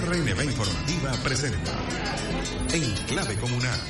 [0.00, 1.72] RNB Informativa presenta
[2.72, 3.80] En Clave Comunal.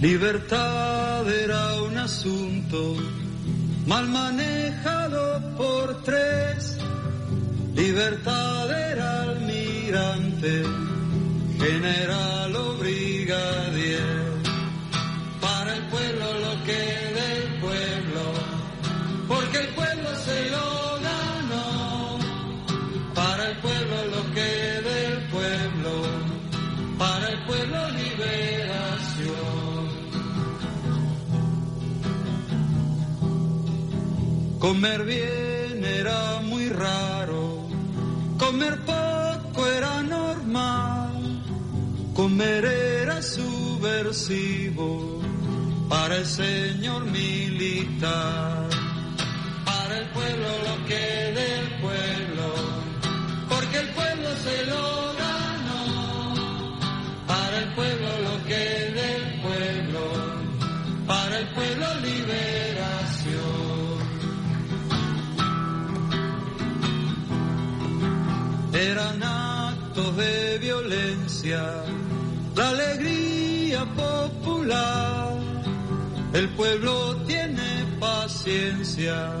[0.00, 2.96] Libertad era un asunto
[3.86, 6.78] mal manejado por tres.
[7.74, 10.62] Libertad era almirante,
[11.58, 14.19] general o brigadier.
[34.60, 37.66] Comer bien era muy raro,
[38.38, 41.42] comer poco era normal,
[42.12, 45.18] comer era subversivo
[45.88, 48.68] para el señor militar,
[49.64, 51.06] para el pueblo lo que
[51.40, 52.52] del pueblo,
[53.48, 56.74] porque el pueblo se lo ganó,
[57.26, 58.64] para el pueblo lo que
[59.00, 60.02] del pueblo,
[61.06, 62.29] para el pueblo liberación.
[68.80, 71.84] Eran actos de violencia,
[72.56, 75.38] la alegría popular.
[76.32, 79.32] El pueblo tiene paciencia,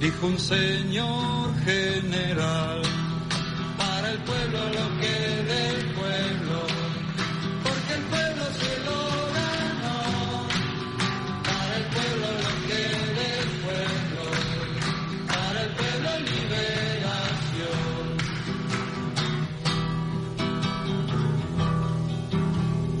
[0.00, 2.82] dijo un señor general.
[3.76, 5.16] Para el pueblo lo que
[5.52, 5.94] del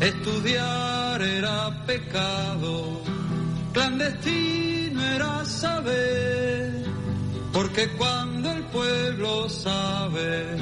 [0.02, 3.00] Estudiar era pecado,
[3.72, 6.84] clandestino era saber,
[7.52, 10.56] porque cuando el pueblo sabe,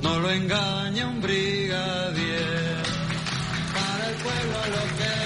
[0.00, 2.84] no lo engaña un brigadier.
[3.74, 5.17] Para el pueblo lo que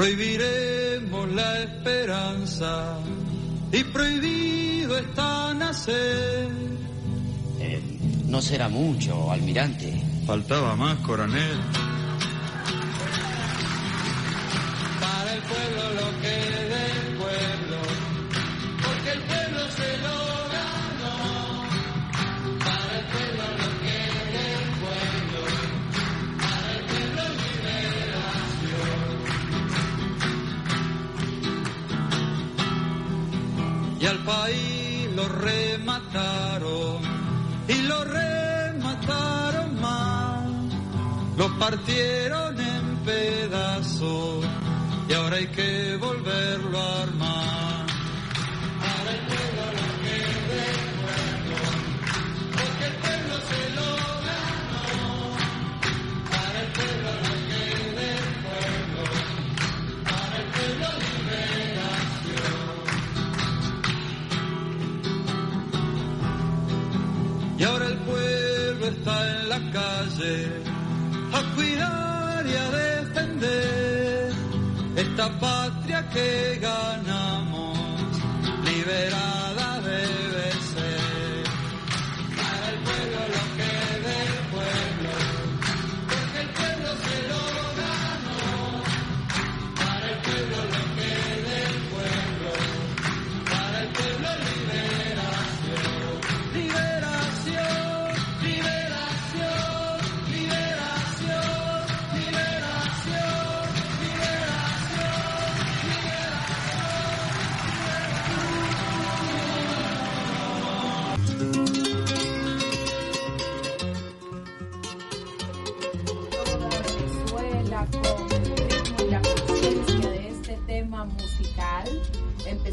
[0.00, 2.96] Prohibiremos la esperanza
[3.70, 6.48] y prohibido está nacer.
[7.60, 7.82] Eh,
[8.26, 9.92] no será mucho, almirante.
[10.26, 11.60] Faltaba más, coronel.
[15.00, 16.39] Para el pueblo lo que
[34.00, 37.02] Y al país lo remataron
[37.68, 40.48] y lo remataron más.
[41.36, 44.46] Lo partieron en pedazos
[45.08, 47.79] y ahora hay que volverlo a armar.
[75.20, 77.19] Esta patria que ganamos,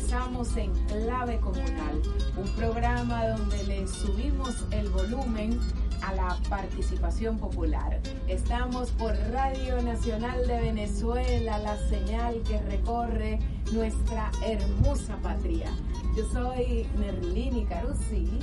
[0.09, 2.01] En Clave Comunal,
[2.38, 5.59] un programa donde le subimos el volumen
[6.01, 8.00] a la participación popular.
[8.30, 13.39] Estamos por Radio Nacional de Venezuela, la señal que recorre
[13.74, 15.69] nuestra hermosa patria.
[16.15, 18.39] Yo soy Nerlini Carusi,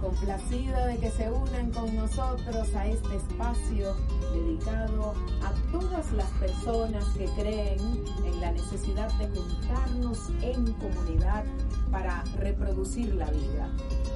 [0.00, 3.94] complacida de que se unan con nosotros a este espacio
[4.32, 11.44] dedicado a todas las personas que creen en la necesidad de juntarnos en comunidad
[11.90, 13.70] para reproducir la vida.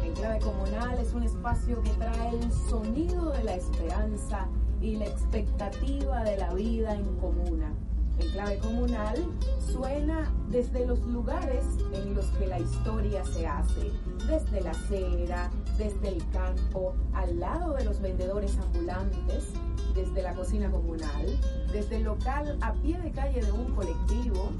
[0.05, 4.49] En clave comunal es un espacio que trae el sonido de la esperanza
[4.81, 7.73] y la expectativa de la vida en comuna.
[8.21, 9.17] En clave comunal
[9.73, 13.91] suena desde los lugares en los que la historia se hace,
[14.29, 19.49] desde la acera, desde el campo, al lado de los vendedores ambulantes,
[19.95, 21.39] desde la cocina comunal,
[21.73, 24.51] desde el local a pie de calle de un colectivo,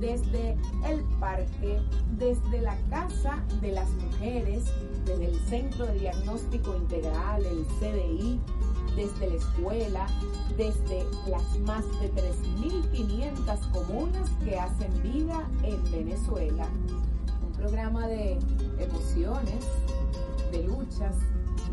[0.00, 0.56] desde
[0.88, 1.80] el parque,
[2.18, 4.64] desde la casa de las mujeres,
[5.04, 8.40] desde el Centro de Diagnóstico Integral, el CDI,
[8.96, 10.06] desde la escuela,
[10.56, 16.68] desde las más de 3.500 comunas que hacen vida en Venezuela.
[17.44, 18.38] Un programa de
[18.78, 19.64] emociones,
[20.52, 21.16] de luchas,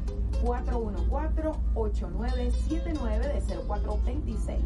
[0.43, 4.59] 414-8979 de 0426.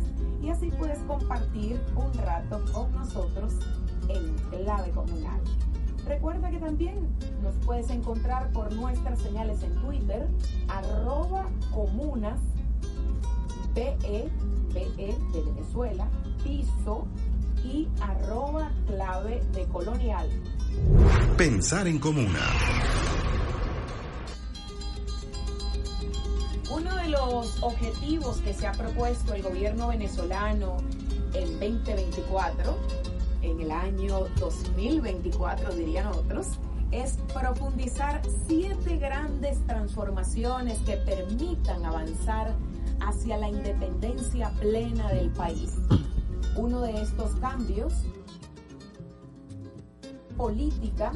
[0.42, 3.54] Y así puedes compartir un rato con nosotros
[4.08, 5.40] en clave comunal.
[6.06, 7.08] Recuerda que también
[7.42, 10.26] nos puedes encontrar por nuestras señales en Twitter,
[10.68, 12.40] arroba comunas,
[13.74, 14.28] BE,
[14.74, 16.08] BE de Venezuela,
[16.42, 17.06] piso
[17.64, 20.28] y arroba clave de colonial.
[21.36, 22.40] Pensar en comuna.
[26.70, 30.78] Uno de los objetivos que se ha propuesto el gobierno venezolano
[31.34, 32.76] en 2024,
[33.42, 36.58] en el año 2024 dirían otros,
[36.92, 42.54] es profundizar siete grandes transformaciones que permitan avanzar
[43.00, 45.72] hacia la independencia plena del país.
[46.56, 47.94] Uno de estos cambios
[50.42, 51.12] política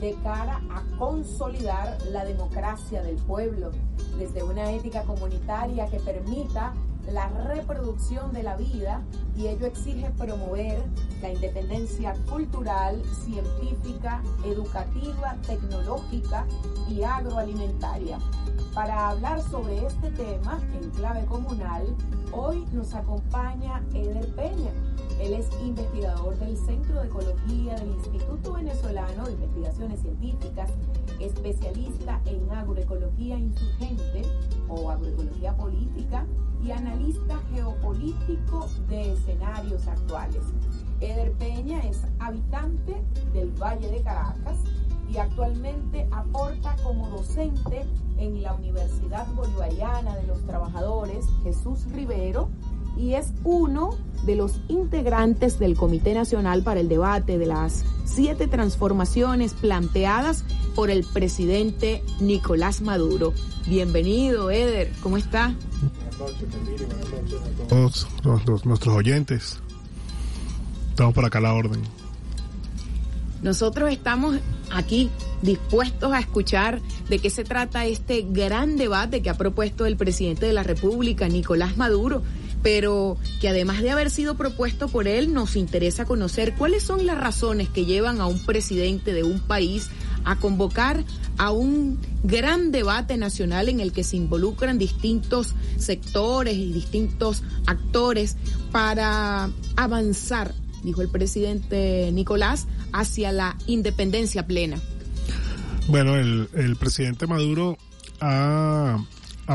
[0.00, 3.70] de cara a consolidar la democracia del pueblo,
[4.18, 6.74] desde una ética comunitaria que permita
[7.10, 9.02] la reproducción de la vida
[9.34, 10.84] y ello exige promover
[11.22, 16.44] la independencia cultural, científica, educativa, tecnológica
[16.86, 18.18] y agroalimentaria.
[18.74, 21.86] Para hablar sobre este tema en clave comunal,
[22.30, 24.72] hoy nos acompaña Eder Peña.
[25.20, 30.70] Él es investigador del Centro de Ecología del Instituto Venezolano de Investigaciones Científicas,
[31.20, 34.22] especialista en agroecología insurgente
[34.68, 36.26] o agroecología política
[36.62, 40.42] y analista geopolítico de escenarios actuales.
[41.00, 43.02] Eder Peña es habitante
[43.32, 44.58] del Valle de Caracas
[45.08, 47.84] y actualmente aporta como docente
[48.18, 52.48] en la Universidad Bolivariana de los Trabajadores Jesús Rivero
[52.96, 58.48] y es uno de los integrantes del Comité Nacional para el Debate de las siete
[58.48, 63.32] transformaciones planteadas por el presidente Nicolás Maduro.
[63.66, 65.54] Bienvenido, Eder, ¿cómo está?
[66.18, 66.48] Buenas noches,
[66.88, 67.32] Buenas
[67.72, 69.60] noches a todos nuestros oyentes.
[70.90, 71.82] Estamos por acá a la orden.
[73.42, 74.38] Nosotros estamos
[74.72, 75.10] aquí
[75.42, 80.46] dispuestos a escuchar de qué se trata este gran debate que ha propuesto el presidente
[80.46, 82.22] de la República, Nicolás Maduro,
[82.66, 87.16] pero que además de haber sido propuesto por él, nos interesa conocer cuáles son las
[87.16, 89.88] razones que llevan a un presidente de un país
[90.24, 91.04] a convocar
[91.38, 98.36] a un gran debate nacional en el que se involucran distintos sectores y distintos actores
[98.72, 104.80] para avanzar dijo el presidente Nicolás, hacia la independencia plena.
[105.86, 107.78] Bueno, el, presidente Maduro
[108.20, 108.98] ha,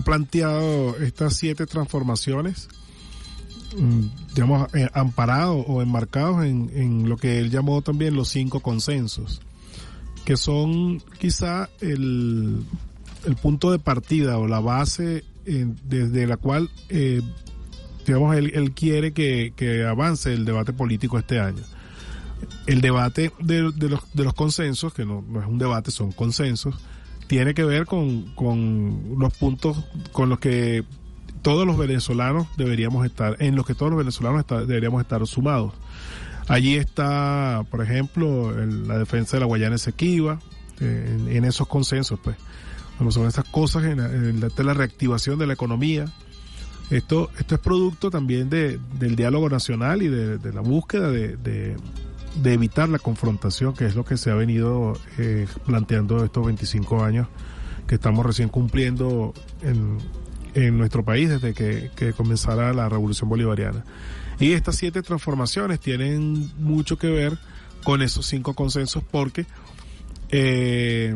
[0.06, 2.70] planteado estas siete transformaciones,
[4.34, 9.42] digamos, eh, amparados o enmarcados en, en lo que él llamó también los cinco consensos,
[10.26, 12.64] que son quizá el,
[13.26, 17.22] el punto de partida o la base eh, desde la cual eh,
[18.06, 21.64] digamos, él, él quiere que, que, avance el debate político este año.
[22.66, 26.12] El debate de, de, los, de los consensos, que no, no, es un debate, son
[26.12, 26.76] consensos,
[27.28, 30.84] tiene que ver con, con los puntos con los que
[31.42, 35.74] todos los venezolanos deberíamos estar, en los que todos los venezolanos deberíamos estar sumados.
[36.48, 40.40] Allí está, por ejemplo, la defensa de la Guayana Esequiba,
[40.80, 42.36] en, esos consensos, pues.
[43.10, 46.06] Son esas cosas, en, la, reactivación de la economía.
[46.92, 52.54] Esto, esto es producto también de, del diálogo nacional y de, la búsqueda de, de,
[52.54, 57.28] evitar la confrontación, que es lo que se ha venido eh, planteando estos 25 años
[57.88, 59.34] que estamos recién cumpliendo
[59.64, 59.98] en,
[60.54, 63.84] en nuestro país desde que, que comenzara la revolución bolivariana.
[64.40, 67.38] Y estas siete transformaciones tienen mucho que ver
[67.84, 69.46] con esos cinco consensos porque
[70.30, 71.16] eh,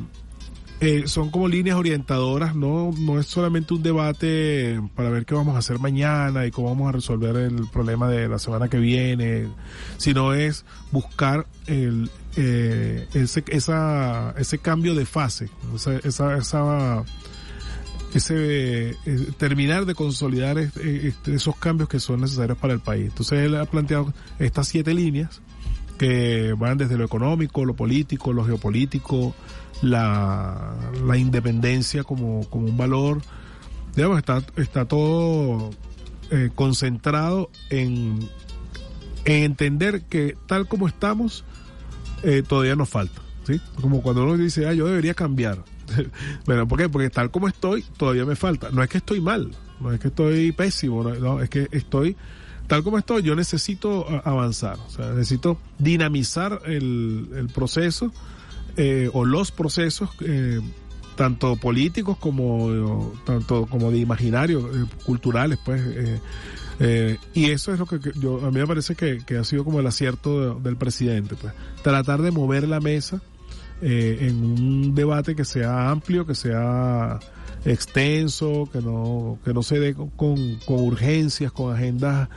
[0.81, 5.55] eh, son como líneas orientadoras, no, no es solamente un debate para ver qué vamos
[5.55, 9.47] a hacer mañana y cómo vamos a resolver el problema de la semana que viene,
[9.97, 15.49] sino es buscar el, eh, ese, esa, ese cambio de fase,
[16.03, 17.03] esa,
[18.13, 18.95] ese eh,
[19.37, 23.07] terminar de consolidar este, esos cambios que son necesarios para el país.
[23.07, 25.41] Entonces él ha planteado estas siete líneas
[25.97, 29.33] que van desde lo económico, lo político, lo geopolítico,
[29.81, 33.21] la, la independencia como, como un valor.
[33.95, 35.71] Digamos, está, está todo
[36.31, 38.19] eh, concentrado en,
[39.25, 41.45] en entender que tal como estamos,
[42.23, 43.21] eh, todavía nos falta.
[43.45, 43.59] ¿sí?
[43.81, 45.63] Como cuando uno dice, ah, yo debería cambiar
[46.45, 46.89] bueno, ¿por qué?
[46.89, 48.69] Porque tal como estoy, todavía me falta.
[48.71, 52.15] No es que estoy mal, no es que estoy pésimo, no, es que estoy
[52.67, 58.11] tal como estoy, yo necesito avanzar, o sea, necesito dinamizar el, el proceso
[58.77, 60.59] eh, o los procesos, eh,
[61.15, 65.81] tanto políticos como tanto como de imaginarios, eh, culturales, pues.
[67.33, 69.87] y eso es lo que, yo a mí me parece que ha sido como el
[69.87, 73.21] acierto del presidente, pues, tratar de mover la mesa
[73.81, 77.19] eh, en un debate que sea amplio, que sea
[77.65, 82.29] extenso, que no, que no se dé con, con urgencias, con agendas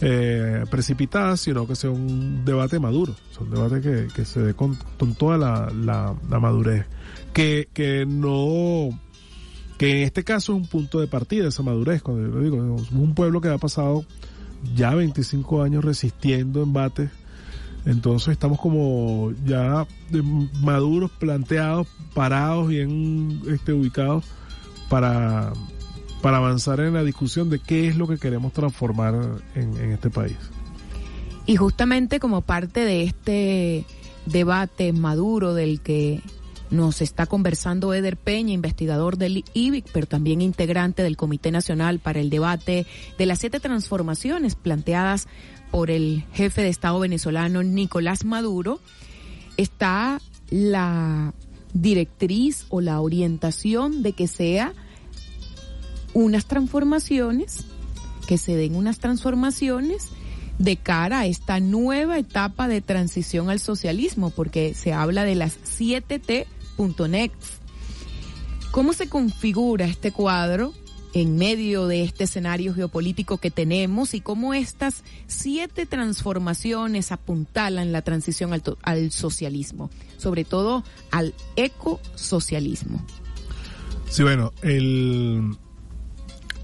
[0.00, 4.76] eh, precipitadas, sino que sea un debate maduro, un debate que, que se dé con,
[5.18, 6.86] toda la, la, madurez.
[7.32, 8.98] Que, que no,
[9.78, 13.14] que en este caso es un punto de partida esa madurez, cuando yo digo, un
[13.14, 14.04] pueblo que ha pasado
[14.74, 17.10] ya 25 años resistiendo embates
[17.86, 19.86] entonces estamos como ya
[20.60, 24.24] maduros, planteados, parados, bien este, ubicados
[24.90, 25.52] para,
[26.20, 29.14] para avanzar en la discusión de qué es lo que queremos transformar
[29.54, 30.36] en, en este país.
[31.46, 33.84] Y justamente como parte de este
[34.26, 36.20] debate maduro del que
[36.70, 42.20] nos está conversando Eder Peña, investigador del IBIC, pero también integrante del Comité Nacional para
[42.20, 42.86] el Debate
[43.18, 45.28] de las siete transformaciones planteadas
[45.70, 48.80] por el jefe de Estado venezolano Nicolás Maduro,
[49.56, 50.20] está
[50.50, 51.34] la
[51.72, 54.72] directriz o la orientación de que sea
[56.14, 57.64] unas transformaciones,
[58.26, 60.08] que se den unas transformaciones
[60.58, 65.58] de cara a esta nueva etapa de transición al socialismo, porque se habla de las
[65.78, 67.36] 7T.next.
[68.70, 70.72] ¿Cómo se configura este cuadro
[71.16, 78.02] en medio de este escenario geopolítico que tenemos y cómo estas siete transformaciones apuntalan la
[78.02, 83.02] transición al, socialismo, sobre todo al ecosocialismo.
[84.10, 85.56] Sí, bueno, el,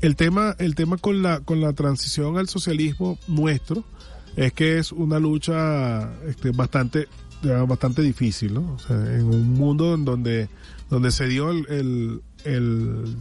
[0.02, 3.84] el tema, el tema con la, con la transición al socialismo nuestro
[4.36, 7.08] es que es una lucha este, bastante,
[7.66, 8.76] bastante difícil, ¿no?
[8.90, 10.50] en un mundo en donde,
[10.90, 13.16] donde se dio el, el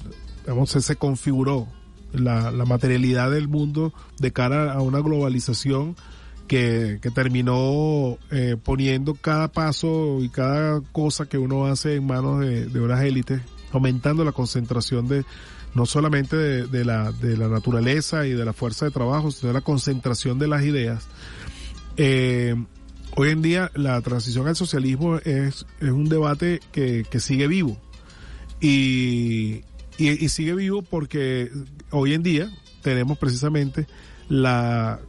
[0.66, 1.68] se configuró
[2.14, 5.96] la, materialidad del mundo de cara a una globalización
[6.48, 12.80] que, terminó eh, poniendo cada paso y cada cosa que uno hace en manos de,
[12.80, 15.24] unas élites, aumentando la concentración de
[15.74, 19.54] no solamente de, la, de la naturaleza y de la fuerza de trabajo, sino de
[19.54, 21.08] la concentración de las ideas.
[21.96, 22.56] Eh,
[23.16, 27.78] hoy en día la transición al socialismo es, es un debate que, que sigue vivo.
[28.60, 29.64] Y,
[29.98, 31.52] y, sigue vivo porque
[31.92, 33.88] hoy en día tenemos precisamente
[34.30, 35.00] la,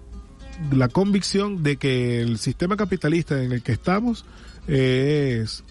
[0.70, 4.24] la convicción de que el sistema capitalista en el que estamos
[4.66, 5.64] es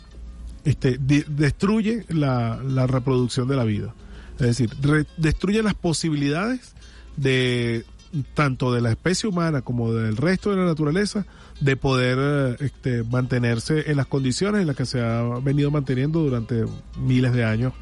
[0.63, 3.94] este destruye la, la, reproducción de la vida.
[4.34, 4.70] Es decir,
[5.18, 6.75] destruye las posibilidades
[7.18, 7.86] de
[8.34, 11.25] tanto de la especie humana como del resto de la naturaleza
[11.60, 16.65] de poder este, mantenerse en las condiciones en las que se ha venido manteniendo durante
[17.00, 17.74] miles de años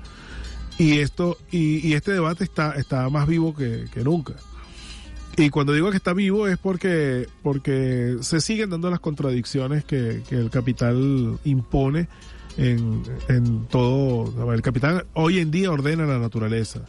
[0.80, 4.34] y esto, y, y este debate está, está más vivo que, que nunca.
[5.38, 10.24] Y cuando digo que está vivo es porque, porque se siguen dando las contradicciones que,
[10.28, 12.08] que el capital impone
[12.58, 14.54] en, en todo.
[14.54, 16.82] El capital hoy en día ordena la naturaleza.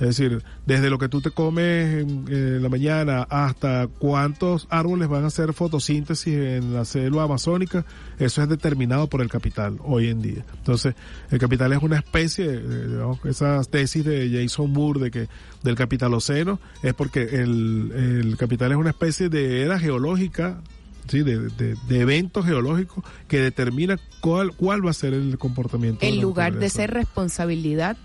[0.00, 5.24] Es decir, desde lo que tú te comes en, la mañana hasta cuántos árboles van
[5.24, 7.84] a hacer fotosíntesis en la selva amazónica,
[8.18, 10.44] eso es determinado por el capital hoy en día.
[10.58, 10.94] Entonces,
[11.30, 15.28] el capital es una especie, digamos, esa tesis de Jason Moore de que
[15.62, 20.60] del capitaloceno es porque el, el capital es una especie de era geológica
[21.08, 26.04] Sí, de, de, de, eventos geológicos que determina cuál, cuál va a ser el comportamiento.
[26.04, 27.96] En lugar de ser responsabilidad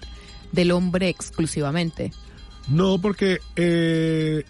[0.52, 2.12] del hombre exclusivamente.
[2.68, 4.44] No, porque eh,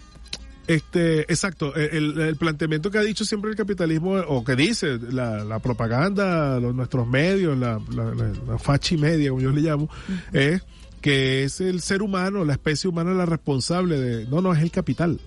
[0.66, 5.44] este, exacto, el, el, planteamiento que ha dicho siempre el capitalismo, o que dice la,
[5.44, 9.88] la propaganda, los, nuestros medios, la, la, la, fachi media, como yo le llamo,
[10.32, 10.62] es
[11.00, 14.70] que es el ser humano, la especie humana la responsable de, no, no, es el
[14.70, 15.20] capital.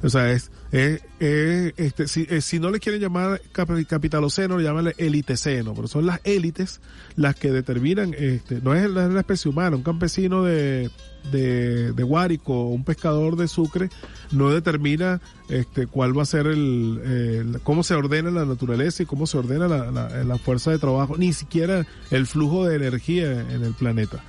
[0.00, 5.74] O sea, es, es, es este, si, si, no le quieren llamar capitaloceno, llámale eliteceno,
[5.74, 6.80] pero son las élites
[7.16, 10.88] las que determinan, este, no es la, especie humana, un campesino de,
[11.32, 13.90] de, de Guárico, un pescador de Sucre,
[14.30, 19.26] no determina este, cuál va a ser el, cómo se ordena la naturaleza y cómo
[19.26, 23.74] se ordena la, la fuerza de trabajo, ni siquiera el flujo de energía en el
[23.74, 24.22] planeta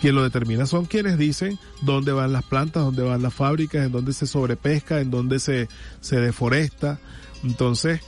[0.00, 3.92] quien lo determina son quienes dicen dónde van las plantas, dónde van las fábricas, en
[3.92, 5.68] dónde se sobrepesca, en dónde se,
[6.00, 6.98] se deforesta.
[7.44, 8.00] Entonces,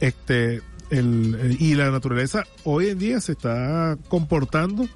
[0.00, 4.88] este, el, y la naturaleza hoy en día se está comportando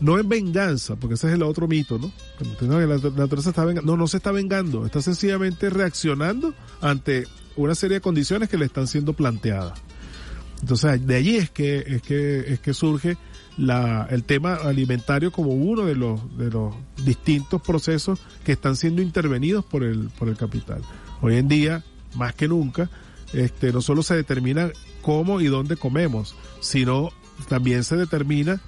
[0.00, 2.12] no en venganza, porque ese es el otro mito, ¿no?
[2.60, 3.92] La naturaleza está vengando.
[3.92, 7.26] No, no se está vengando, está sencillamente reaccionando ante
[7.56, 9.80] una serie de condiciones que le están siendo planteadas.
[10.60, 13.16] Entonces, de allí es que, es que, es que surge
[13.56, 19.02] la, el tema alimentario como uno de los, de los distintos procesos que están siendo
[19.02, 20.82] intervenidos por el, por el capital.
[21.22, 21.84] Hoy en día,
[22.14, 22.90] más que nunca,
[23.32, 24.70] este, no solo se determina
[25.02, 27.10] cómo y dónde comemos, sino
[27.48, 28.60] también se determina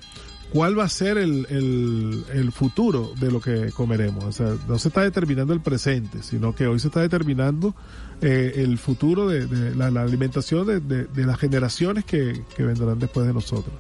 [0.52, 4.25] cuál va a ser el, el, el, futuro de lo que comeremos.
[4.25, 7.75] O sea, no se está determinando el presente, sino que hoy se está determinando
[8.23, 12.99] eh, el futuro de, de la, alimentación de, de, de las generaciones que, que vendrán
[12.99, 13.75] después de nosotros.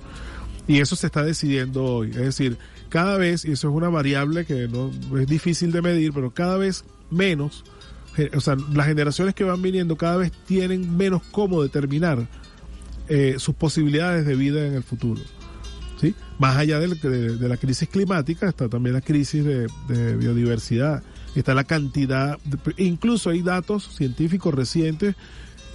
[0.68, 2.10] Y eso se está decidiendo hoy.
[2.10, 6.12] Es decir, cada vez, y eso es una variable que no es difícil de medir,
[6.12, 7.64] pero cada vez menos,
[8.34, 12.28] o sea, las generaciones que van viniendo cada vez tienen menos cómo determinar
[13.08, 15.22] eh, sus posibilidades de vida en el futuro.
[16.00, 16.14] ¿sí?
[16.38, 21.02] Más allá de, de, la crisis climática, está también la crisis de biodiversidad,
[21.34, 22.38] está la cantidad,
[22.76, 25.14] incluso hay datos científicos recientes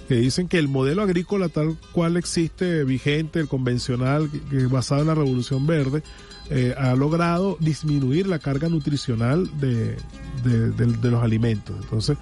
[0.08, 4.30] que dicen que el modelo agrícola tal cual existe, vigente, el convencional,
[4.70, 6.02] basado en la revolución verde,
[6.50, 9.96] eh, ha logrado disminuir la carga nutricional de,
[10.44, 11.74] de, los alimentos.
[11.82, 12.18] Entonces,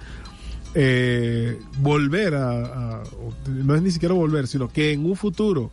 [0.75, 3.03] eh, volver a,
[3.47, 5.71] no es ni siquiera volver, sino que en un futuro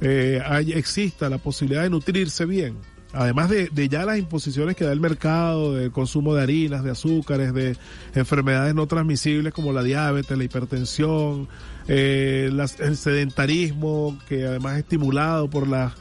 [0.00, 0.40] eh,
[0.74, 2.76] exista la posibilidad de nutrirse bien,
[3.12, 7.54] además de, ya las imposiciones que da el mercado, del consumo de harinas, de azúcares,
[7.54, 7.76] de
[8.14, 11.48] enfermedades no transmisibles como la diabetes, la hipertensión,
[11.88, 15.92] eh, las, el sedentarismo, que además es estimulado por las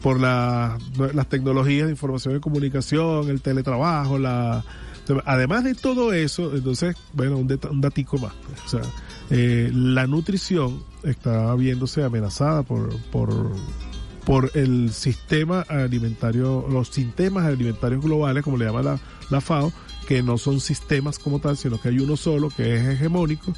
[0.00, 0.78] por la,
[1.12, 4.64] las tecnologías de información y comunicación, el teletrabajo, la
[5.24, 8.32] además de todo eso, entonces, bueno, un, un datico más.
[8.46, 8.92] Pues, o sea,
[9.30, 13.30] eh, la nutrición está viéndose amenazada por, por
[14.28, 19.72] por el sistema alimentario, los sistemas alimentarios globales, como le llama la, FAO,
[20.06, 23.54] que no son sistemas como tal, sino que hay uno solo que es hegemónico.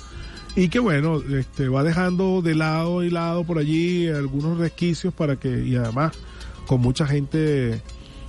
[0.55, 5.35] Y que bueno, este va dejando de lado y lado por allí algunos resquicios para
[5.35, 6.13] que, y además
[6.69, 7.83] con mucha gente,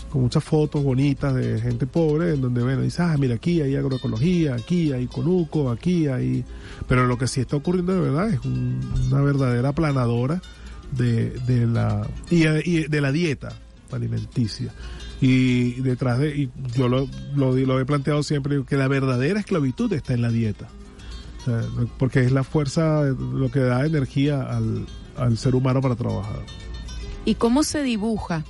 [0.10, 3.76] con muchas fotos bonitas de gente pobre, en donde bueno, dice, ah, mira, aquí hay
[3.76, 6.44] agroecología, aquí hay conuco, aquí hay,
[6.88, 8.80] pero lo que sí está ocurriendo de verdad es un,
[9.12, 10.42] una verdadera aplanadora
[10.92, 13.54] de, de la y, y, de la dieta
[13.92, 14.74] alimenticia.
[15.20, 19.92] Y detrás de y yo lo, lo, lo, he planteado siempre que la verdadera esclavitud
[19.94, 20.68] está en la dieta.
[21.98, 24.86] Porque es la fuerza lo que da energía al,
[25.18, 26.40] al ser humano para trabajar.
[27.26, 28.44] Y cómo se dibuja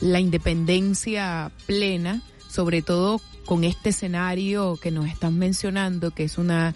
[0.00, 2.22] la independencia plena
[2.54, 6.74] sobre todo con este escenario que nos están mencionando que es una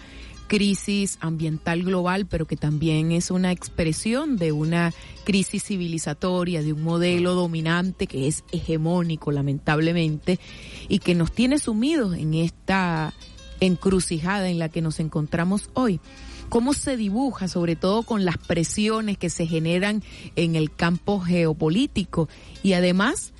[0.49, 4.93] crisis ambiental global, pero que también es una expresión de una
[5.25, 10.41] crisis civilizatoria, de un modelo dominante que es hegemónico, lamentablemente,
[10.89, 13.15] y que nos tiene sumidos en esta
[13.61, 16.01] encrucijada en la que nos encontramos hoy.
[16.49, 20.03] ¿Cómo se dibuja, sobre todo con las presiones que se generan
[20.35, 22.29] en el campo geopolítico?
[22.63, 23.35] Y además,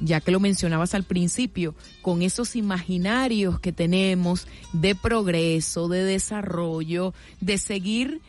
[0.00, 7.14] ya que lo mencionabas al principio, con esos imaginarios que tenemos de progreso, de desarrollo,
[7.40, 8.20] de seguir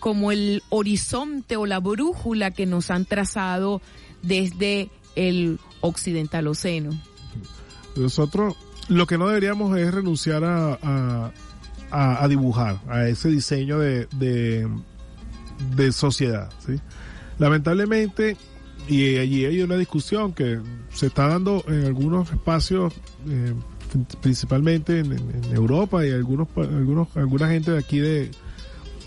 [0.00, 3.82] como el horizonte o la brújula que nos han trazado
[4.22, 6.90] desde el occidental océano.
[7.96, 8.56] Nosotros
[8.88, 11.32] lo que no deberíamos es renunciar a,
[11.90, 14.06] a, dibujar, a ese diseño de,
[15.76, 16.50] de, sociedad.
[17.38, 18.36] Lamentablemente,
[18.88, 20.58] y allí hay una discusión que
[20.90, 22.92] se está dando en algunos espacios,
[23.28, 23.54] eh,
[24.20, 25.12] principalmente en,
[25.52, 28.30] Europa y algunos, algunos, alguna gente de aquí de,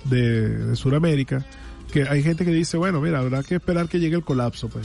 [0.06, 1.46] de, de Sudamérica,
[1.94, 4.84] que hay gente que dice, bueno, mira, habrá que esperar que llegue el colapso, pues,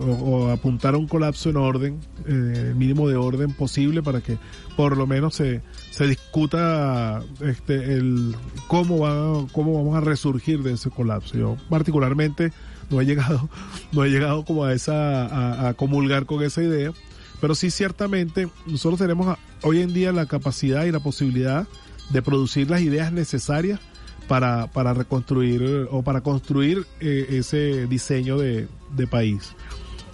[0.00, 4.38] o, apuntar a un colapso en orden, eh, el mínimo de orden posible para que
[4.76, 5.62] por lo menos se,
[5.98, 8.36] se discuta este, el
[8.68, 11.36] cómo va, cómo vamos a resurgir de ese colapso.
[11.36, 12.52] Yo particularmente
[12.88, 13.50] no he llegado,
[13.92, 16.92] no he llegado como a esa, a, comulgar con esa idea,
[17.40, 21.66] pero sí ciertamente nosotros tenemos hoy en día la capacidad y la posibilidad
[22.10, 23.80] de producir las ideas necesarias
[24.28, 28.68] para, para reconstruir eh, o para construir eh, ese diseño de,
[29.10, 29.50] país.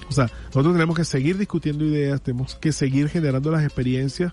[0.08, 4.32] O sea, nosotros tenemos que seguir discutiendo ideas, tenemos que seguir generando las experiencias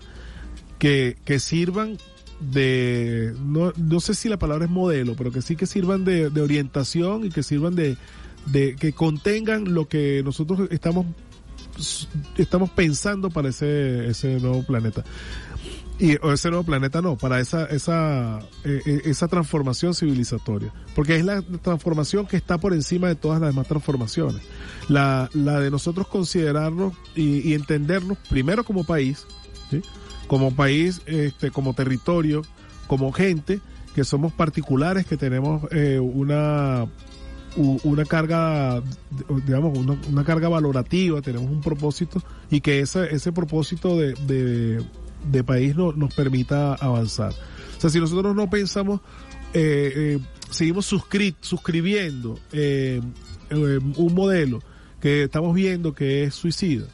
[0.82, 1.96] que, sirvan
[2.40, 6.28] de, no, no sé si la palabra es modelo, pero que sí que sirvan de,
[6.28, 7.96] de orientación y que sirvan de,
[8.46, 11.06] de, que contengan lo que nosotros estamos
[12.36, 15.04] estamos pensando para ese, ese nuevo planeta
[15.98, 20.72] y ese nuevo planeta no, para esa, esa, eh, eh, esa transformación civilizatoria.
[20.96, 24.42] Porque es la transformación que está por encima de todas las demás transformaciones.
[24.88, 29.26] La, la de nosotros considerarnos y, entendernos primero como país,
[30.32, 32.40] como país, este, como territorio,
[32.86, 33.60] como gente,
[33.94, 36.86] que somos particulares, que tenemos eh, una
[37.54, 38.82] una carga,
[39.44, 44.82] digamos, una, carga valorativa, tenemos un propósito y que ese, ese propósito de,
[45.30, 47.34] de país no, nos permita avanzar.
[47.76, 49.02] O sea, si nosotros no pensamos,
[49.52, 50.18] eh, eh,
[50.48, 53.02] seguimos suscribiendo eh,
[53.50, 54.60] un modelo
[54.98, 56.86] que estamos viendo que es suicida,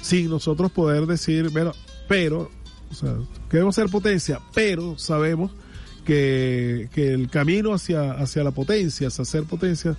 [0.00, 1.74] sin nosotros poder decir, bueno,
[2.08, 2.50] pero,
[2.90, 3.16] o sea,
[3.50, 5.52] queremos ser potencia, pero sabemos
[6.04, 9.96] que, que el camino hacia, hacia la potencia, hacia ser potencia,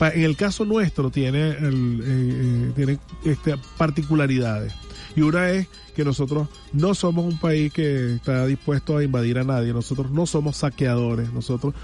[0.00, 4.72] en el caso nuestro tiene, el, tiene este, particularidades.
[5.16, 9.44] Y una es que nosotros no somos un país que está dispuesto a invadir a
[9.44, 11.74] nadie, nosotros no somos saqueadores, nosotros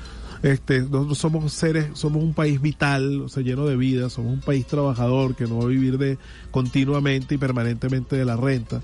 [0.42, 4.40] este, nosotros somos seres, somos un país vital, o sea, lleno de vida, somos un
[4.40, 6.18] país trabajador que no va a vivir de
[6.50, 8.82] continuamente y permanentemente de la renta,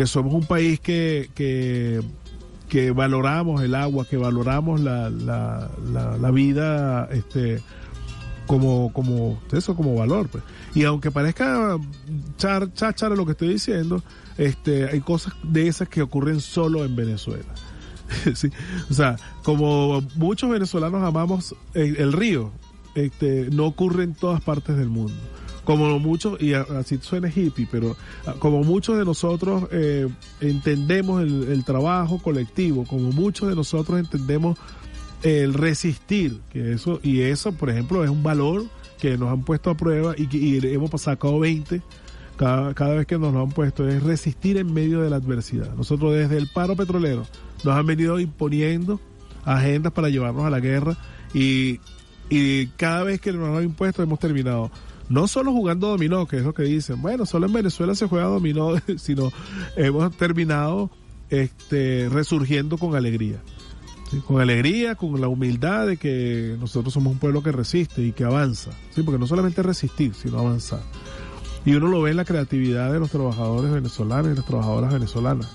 [0.00, 7.60] que somos un país que, que, valoramos el agua, que valoramos la, la, vida, este,
[8.46, 10.42] como, como, eso como valor, pues.
[10.74, 11.76] Y aunque parezca
[12.38, 14.02] char, cháchara lo que estoy diciendo,
[14.38, 17.52] este, hay cosas de esas que ocurren solo en Venezuela.
[18.34, 18.50] sí.
[18.88, 22.52] O sea, como muchos venezolanos amamos el, río,
[22.94, 25.20] este, no ocurre en todas partes del mundo.
[25.70, 30.08] Como muchos, y así suena hippie, pero ah, como muchos de nosotros eh,
[30.40, 34.58] entendemos el, trabajo colectivo, como muchos de nosotros entendemos
[35.22, 38.64] el resistir, que eso, y eso, por ejemplo, es un valor
[39.00, 41.80] que nos han puesto a prueba y que hemos sacado 20
[42.36, 45.72] cada, cada vez que nos lo han puesto, es resistir en medio de la adversidad.
[45.76, 47.28] Nosotros desde el paro petrolero
[47.62, 48.98] nos han venido imponiendo
[49.44, 50.96] agendas para llevarnos a la guerra
[51.32, 51.78] y,
[52.28, 54.72] y cada vez que nos han impuesto hemos terminado
[55.10, 58.26] no solo jugando dominó, que es lo que dicen, bueno, solo en Venezuela se juega
[58.26, 59.30] dominó, sino
[59.76, 60.88] hemos terminado
[61.28, 63.42] este, resurgiendo con alegría.
[64.26, 68.24] Con alegría, con la humildad de que nosotros somos un pueblo que resiste y que
[68.24, 68.70] avanza.
[68.90, 69.02] ¿sí?
[69.02, 70.80] Porque no solamente resistir, sino avanzar.
[71.64, 75.48] Y uno lo ve en la creatividad de los trabajadores venezolanos y las trabajadoras venezolanas,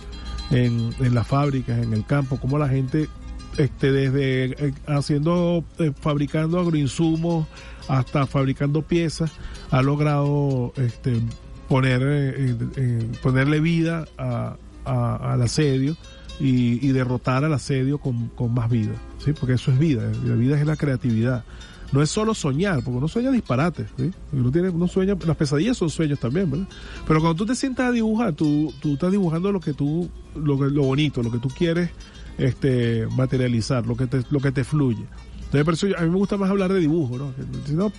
[0.51, 3.09] en, en las fábricas, en el campo, como la gente
[3.57, 7.47] este desde eh, haciendo eh, fabricando agroinsumos
[7.87, 9.31] hasta fabricando piezas
[9.71, 11.21] ha logrado este
[11.67, 15.95] poner eh, ponerle vida a, al asedio
[16.39, 20.35] y, y, derrotar al asedio con, con más vida sí porque eso es vida la
[20.35, 21.43] vida es la creatividad
[21.91, 24.11] no es solo soñar, porque uno sueña disparates, ¿sí?
[24.33, 26.67] Uno tiene, uno sueña, las pesadillas son sueños también, ¿verdad?
[27.07, 30.57] Pero cuando tú te sientas a dibujar, tú, tú estás dibujando lo que tú, lo,
[30.57, 31.91] lo bonito, lo que tú quieres,
[32.37, 35.05] este, materializar, lo que te, lo que te fluye.
[35.53, 37.33] Entonces, a mí me gusta más hablar de dibujo, ¿no?
[37.65, 37.91] Si no,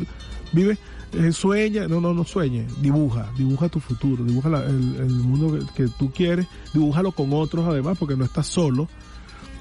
[0.53, 0.77] vive,
[1.14, 5.85] eh, sueña, no, no, no sueñe, dibuja, dibuja tu futuro, dibuja el, el, mundo que,
[5.85, 8.88] que, tú quieres, dibújalo con otros además, porque no estás solo,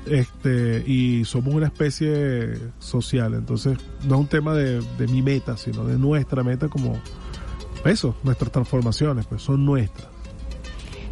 [0.05, 5.85] este y somos una especie social entonces no es un tema de, mi meta sino
[5.85, 6.99] de nuestra meta como
[7.83, 10.07] eso nuestras transformaciones pues son nuestras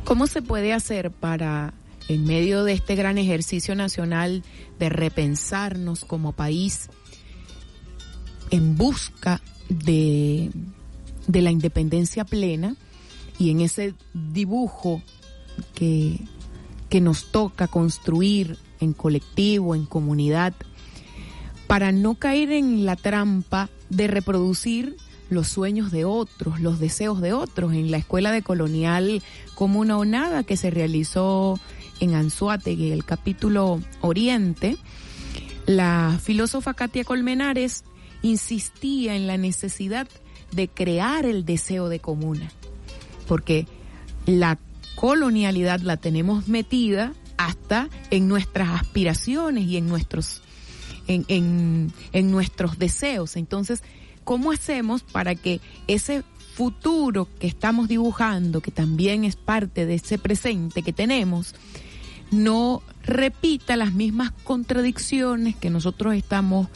[0.04, 1.73] cómo se puede hacer para
[2.08, 4.44] en medio de este gran ejercicio nacional
[4.80, 6.89] de repensarnos como país
[8.52, 10.52] en busca de,
[11.28, 12.76] de la independencia plena
[13.39, 15.02] y en ese dibujo
[15.74, 16.20] que,
[16.89, 20.54] que nos toca construir en colectivo, en comunidad,
[21.68, 24.98] para no caer en la trampa de reproducir
[25.30, 27.74] los sueños de otros, los deseos de otros.
[27.74, 29.24] En la escuela de colonial
[29.56, 31.60] como una onada que se realizó
[32.04, 34.78] en Anzuategui, el capítulo Oriente,
[35.66, 37.84] la filósofa Katia Colmenares
[38.22, 40.08] insistía en la necesidad
[40.52, 42.52] de crear el deseo de comuna,
[43.28, 43.68] porque
[44.26, 44.60] la
[44.96, 50.42] colonialidad la tenemos metida hasta en nuestras aspiraciones y en nuestros
[51.08, 53.36] en, en, en nuestros deseos.
[53.36, 53.82] Entonces,
[54.24, 60.18] ¿cómo hacemos para que ese futuro que estamos dibujando, que también es parte de ese
[60.18, 61.56] presente que tenemos,
[62.34, 66.67] no repita las mismas contradicciones que nosotros estamos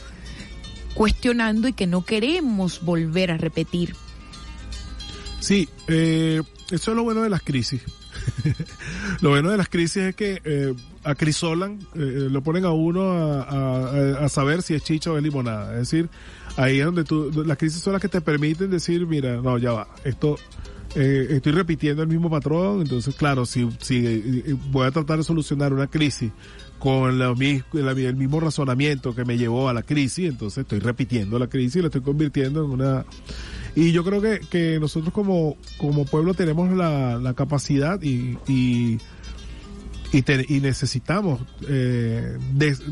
[0.94, 3.96] cuestionando y que no queremos volver a repetir.
[5.40, 6.42] Sí, eh,
[6.72, 7.82] eso es lo bueno de las crisis.
[9.22, 14.28] lo bueno de las crisis es que eh, acrisolan, eh, lo ponen a uno a,
[14.30, 15.74] saber si es chicha o es limonada.
[15.74, 16.10] Es decir,
[16.56, 19.72] ahí es donde tú, las crisis son las que te permiten decir, mira, no, ya
[19.72, 20.38] va, esto,
[20.96, 25.24] eh, estoy repitiendo el mismo patrón, entonces claro, si, si eh, voy a tratar de
[25.24, 26.32] solucionar una crisis
[26.80, 31.48] con la, el mismo razonamiento que me llevó a la crisis, entonces estoy repitiendo la
[31.48, 33.06] crisis y la estoy convirtiendo en una...
[33.76, 38.98] Y yo creo que, que nosotros como, como pueblo tenemos la, la capacidad y, y,
[40.12, 42.38] y, te, y necesitamos eh,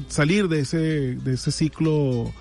[0.10, 0.78] salir de ese,
[1.16, 2.32] de ese ciclo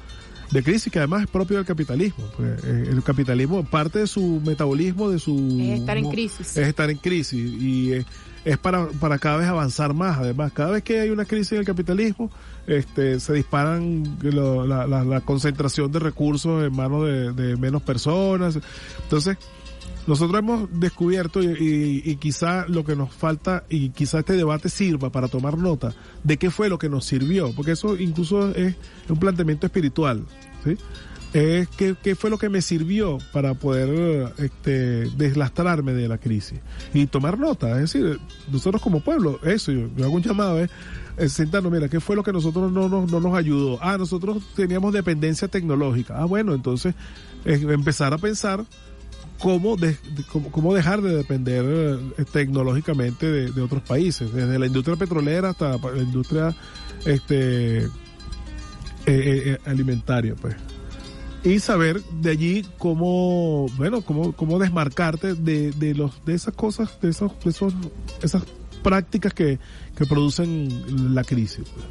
[0.51, 2.25] de crisis que además es propio del capitalismo.
[2.39, 5.59] Eh, el capitalismo, parte de su metabolismo, de su...
[5.61, 6.57] Es estar en crisis.
[6.57, 8.07] Es estar en crisis y es,
[8.45, 10.19] es para, para cada vez avanzar más.
[10.19, 12.31] Además, cada vez que hay una crisis en el capitalismo,
[12.67, 17.83] este, se disparan lo, la, la, la, concentración de recursos en manos de, de menos
[17.83, 18.59] personas.
[19.03, 19.37] Entonces,
[20.07, 25.11] nosotros hemos descubierto y, y, quizá lo que nos falta y quizá este debate sirva
[25.11, 28.75] para tomar nota de qué fue lo que nos sirvió, porque eso incluso es
[29.09, 30.25] un planteamiento espiritual,
[30.65, 30.77] ¿sí?
[31.33, 36.61] Es qué, qué fue lo que me sirvió para poder este, deslastrarme de la crisis
[36.93, 38.21] y tomar nota, es decir,
[38.53, 40.71] nosotros como pueblo, eso, yo, yo hago un llamado, es
[41.33, 43.79] sentarnos, mira, ¿qué fue lo que nosotros no, no, no nos ayudó?
[43.81, 46.19] Ah, nosotros teníamos dependencia tecnológica.
[46.19, 46.95] Ah, bueno, entonces
[47.45, 48.65] es empezar a pensar
[49.39, 49.97] cómo, de,
[50.31, 55.51] cómo, cómo, dejar de depender eh, tecnológicamente de, de, otros países, desde la industria petrolera
[55.51, 56.55] hasta la industria
[57.05, 57.89] este, eh,
[59.07, 60.57] eh, alimentaria, pues.
[61.45, 66.99] Y saber de allí cómo, bueno, cómo, cómo desmarcarte de, de los, de esas cosas,
[67.03, 67.75] de esos, de esos,
[68.23, 68.45] esas
[68.83, 69.59] prácticas que,
[69.95, 71.65] que producen la crisis.
[71.69, 71.85] Pues.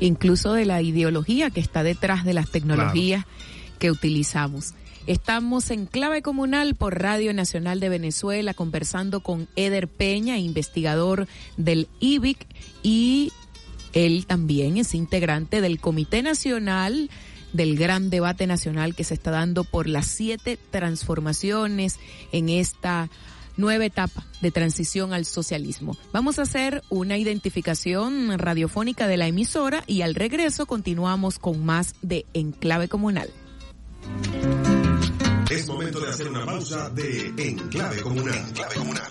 [0.00, 3.78] Incluso de la ideología que está detrás de las tecnologías claro.
[3.78, 4.74] que utilizamos.
[5.06, 11.88] Estamos en clave comunal por Radio Nacional de Venezuela conversando con Eder Peña, investigador del
[11.98, 12.46] IBIC
[12.84, 13.32] y
[13.92, 17.10] él también es integrante del Comité Nacional
[17.52, 21.98] del gran debate nacional que se está dando por las siete transformaciones
[22.30, 23.10] en esta
[23.56, 25.96] nueva etapa de transición al socialismo.
[26.12, 31.94] Vamos a hacer una identificación radiofónica de la emisora y al regreso continuamos con más
[32.02, 33.30] de Enclave Comunal.
[35.52, 38.38] Es momento de hacer una pausa de Enclave Comunal.
[38.38, 39.10] Enclave Comunal.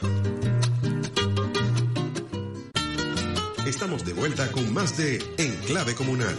[3.67, 6.35] Estamos de vuelta con más de Enclave Comunal.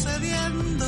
[0.00, 0.86] Sucediendo.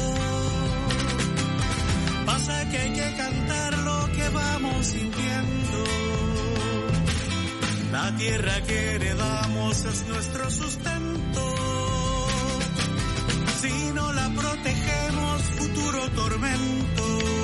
[2.26, 5.84] Pasa que hay que cantar lo que vamos sintiendo.
[7.92, 11.54] La tierra que heredamos es nuestro sustento.
[13.60, 17.41] Si no la protegemos, futuro tormento.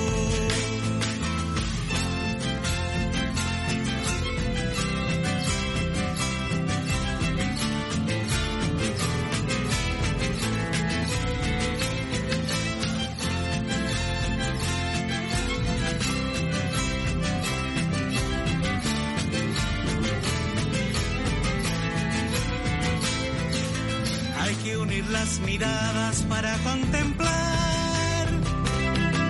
[25.38, 28.28] Las miradas para contemplar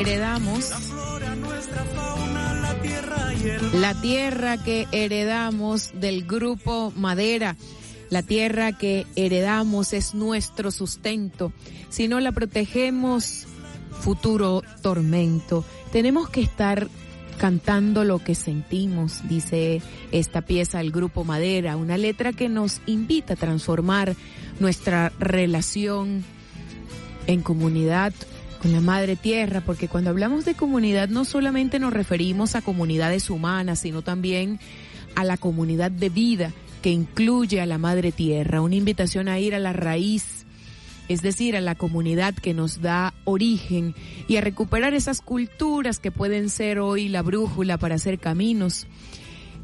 [0.01, 6.93] Heredamos la flora, nuestra fauna, la tierra y el la tierra que heredamos del grupo
[6.95, 7.57] Madera.
[8.09, 11.53] La tierra que heredamos es nuestro sustento.
[11.89, 13.49] Si no la protegemos,
[14.01, 15.65] futuro tormento.
[15.91, 16.89] Tenemos que estar
[17.39, 23.35] cantando lo que sentimos, dice esta pieza del grupo Madera, una letra que nos invita
[23.35, 24.15] a transformar
[24.61, 26.25] nuestra relación
[27.27, 28.13] en comunidad
[28.61, 33.31] con la madre tierra, porque cuando hablamos de comunidad no solamente nos referimos a comunidades
[33.31, 34.59] humanas, sino también
[35.15, 39.55] a la comunidad de vida que incluye a la madre tierra, una invitación a ir
[39.55, 40.47] a la raíz,
[41.09, 43.95] es decir, a la comunidad que nos da origen
[44.27, 48.87] y a recuperar esas culturas que pueden ser hoy la brújula para hacer caminos.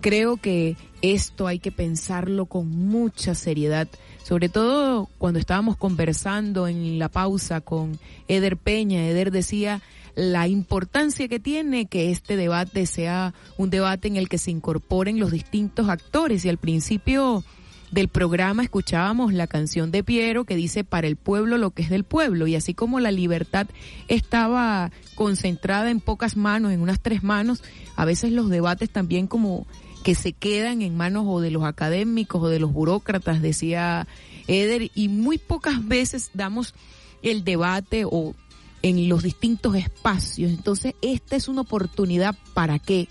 [0.00, 3.88] Creo que esto hay que pensarlo con mucha seriedad,
[4.24, 9.06] sobre todo cuando estábamos conversando en la pausa con Eder Peña.
[9.06, 9.82] Eder decía
[10.16, 15.20] la importancia que tiene que este debate sea un debate en el que se incorporen
[15.20, 17.44] los distintos actores y al principio
[17.90, 21.90] del programa escuchábamos la canción de Piero que dice para el pueblo lo que es
[21.90, 23.66] del pueblo y así como la libertad
[24.08, 27.62] estaba concentrada en pocas manos, en unas tres manos,
[27.94, 29.66] a veces los debates también como
[30.04, 34.06] que se quedan en manos o de los académicos o de los burócratas, decía
[34.46, 36.74] Eder, y muy pocas veces damos
[37.22, 38.34] el debate o
[38.82, 40.52] en los distintos espacios.
[40.52, 43.08] Entonces, esta es una oportunidad para que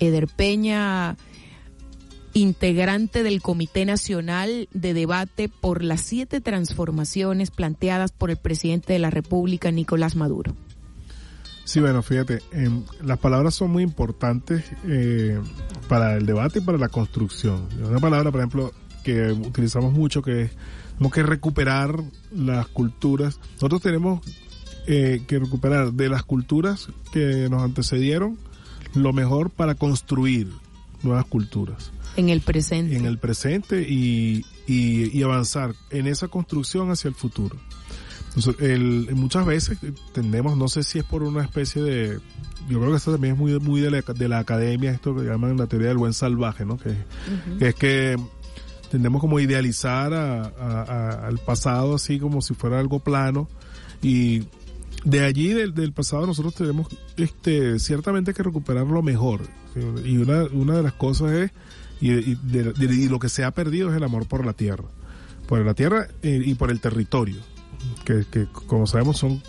[0.00, 1.16] Eder Peña
[2.34, 8.98] integrante del Comité Nacional de Debate por las siete transformaciones planteadas por el presidente de
[8.98, 10.56] la República, Nicolás Maduro.
[11.64, 12.70] Sí, bueno, fíjate, eh,
[13.02, 15.38] las palabras son muy importantes eh,
[15.88, 17.68] para el debate y para la construcción.
[17.82, 18.72] Una palabra, por ejemplo,
[19.04, 20.50] que utilizamos mucho que es
[21.02, 23.40] tenemos que recuperar las culturas.
[23.54, 24.20] Nosotros tenemos
[24.86, 28.38] eh, que recuperar de las culturas que nos antecedieron
[28.94, 30.48] lo mejor para construir
[31.02, 31.90] nuevas culturas.
[32.16, 32.96] En el presente.
[32.96, 37.56] En el presente y, y, y avanzar en esa construcción hacia el futuro.
[38.60, 39.78] El, muchas veces
[40.12, 42.18] tendemos, no sé si es por una especie de,
[42.68, 45.22] yo creo que esto también es muy, muy de, la, de la academia, esto que
[45.24, 46.78] llaman la teoría del buen salvaje, ¿no?
[46.78, 47.58] Que, uh -huh.
[47.58, 48.16] que es que
[48.90, 53.48] tendemos como idealizar a, a, a, al pasado así como si fuera algo plano
[54.02, 54.42] y
[55.04, 59.40] de allí del, del, pasado nosotros tenemos este ciertamente que recuperar lo mejor
[60.04, 61.50] y una, una de las cosas es
[62.02, 64.52] y, y, de, de, y lo que se ha perdido es el amor por la
[64.52, 64.84] tierra
[65.48, 67.36] por la tierra eh, y por el territorio
[68.04, 69.42] que, como sabemos son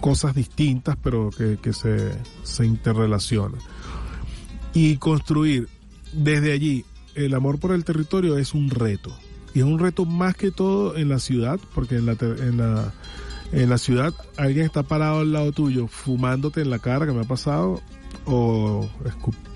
[0.00, 3.60] cosas distintas pero que, que se, se interrelacionan
[4.72, 5.68] y construir
[6.12, 9.14] desde allí el amor por el territorio es un reto.
[9.54, 12.92] Y es un reto más que todo en la ciudad, porque en la, en la,
[13.52, 17.22] en la ciudad alguien está parado al lado tuyo fumándote en la cara, que me
[17.22, 17.80] ha pasado,
[18.26, 18.88] o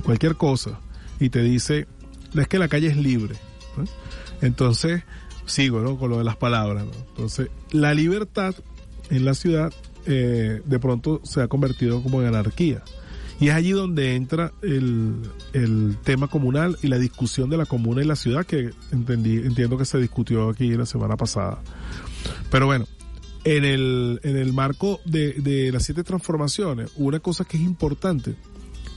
[0.03, 0.81] cualquier cosa,
[1.21, 1.87] y te dice,
[2.35, 3.37] es que la calle es libre.
[4.41, 5.05] Entonces,
[5.47, 5.99] sigo ¿no?
[5.99, 6.85] con lo de las palabras.
[7.11, 8.55] Entonces, la libertad
[9.11, 9.73] en la ciudad
[10.07, 12.83] eh, de pronto se ha convertido como en anarquía.
[13.41, 15.17] Y es allí donde entra el,
[15.53, 19.77] el, tema comunal y la discusión de la comuna y la ciudad que entendí, entiendo
[19.77, 21.61] que se discutió aquí la semana pasada.
[22.51, 22.87] Pero bueno,
[23.43, 28.37] en el, en el marco de, de las siete transformaciones, una cosa que es importante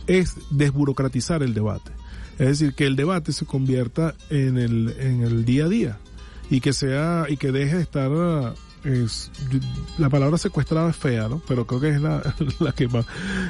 [0.06, 1.92] es desburocratizar el debate.
[2.38, 6.00] Es decir, que el debate se convierta en el, en el día a día
[6.50, 8.12] y que sea, y que deje de estar
[8.84, 9.32] es,
[9.98, 11.42] la palabra secuestrada es fea, ¿no?
[11.48, 12.22] Pero creo que es la,
[12.60, 13.06] la que más,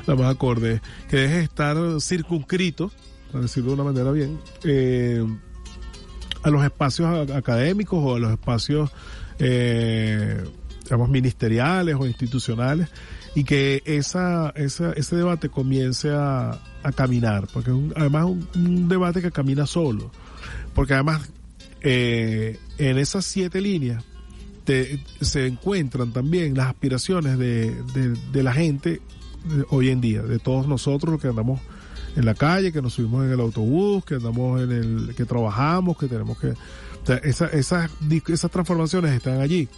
[0.05, 2.91] la más acorde, que deje de estar circunscrito,
[3.31, 5.25] para decirlo de una manera bien, eh,
[6.43, 8.89] a los espacios académicos o a los espacios,
[9.39, 10.43] eh,
[10.83, 12.89] digamos, ministeriales o institucionales,
[13.35, 18.47] y que esa, esa, ese debate comience a, a caminar, porque es un, además un,
[18.55, 20.09] un debate que camina solo,
[20.73, 21.29] porque además
[21.89, 24.03] eh, en esas siete líneas,
[25.21, 28.99] se encuentran también las aspiraciones de, la gente
[29.45, 31.61] de hoy en día, de todos nosotros que andamos
[32.17, 35.97] en la calle, que nos subimos en el autobús, que andamos en el, que trabajamos,
[35.97, 36.55] que tenemos que,
[37.23, 39.69] esas transformaciones están allí.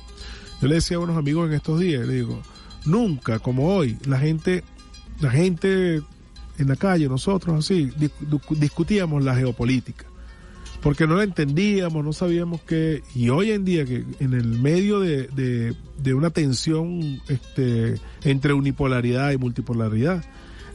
[0.64, 2.42] Yo le decía a unos amigos en estos días, le digo,
[2.86, 4.64] nunca como hoy, la gente,
[5.20, 6.02] la gente
[6.58, 7.92] en la calle, nosotros así,
[8.50, 10.09] discutíamos la geopolítica
[10.82, 15.00] porque no la entendíamos, no sabíamos qué, y hoy en día que en el medio
[15.00, 15.28] de,
[15.98, 20.24] de, una tensión este, entre unipolaridad y multipolaridad,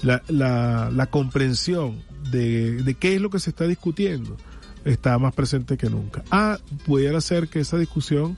[0.02, 4.36] la, la, la comprensión de, de qué es lo que se está discutiendo
[4.84, 6.22] está más presente que nunca.
[6.30, 8.36] Ah, pudiera ser que esa discusión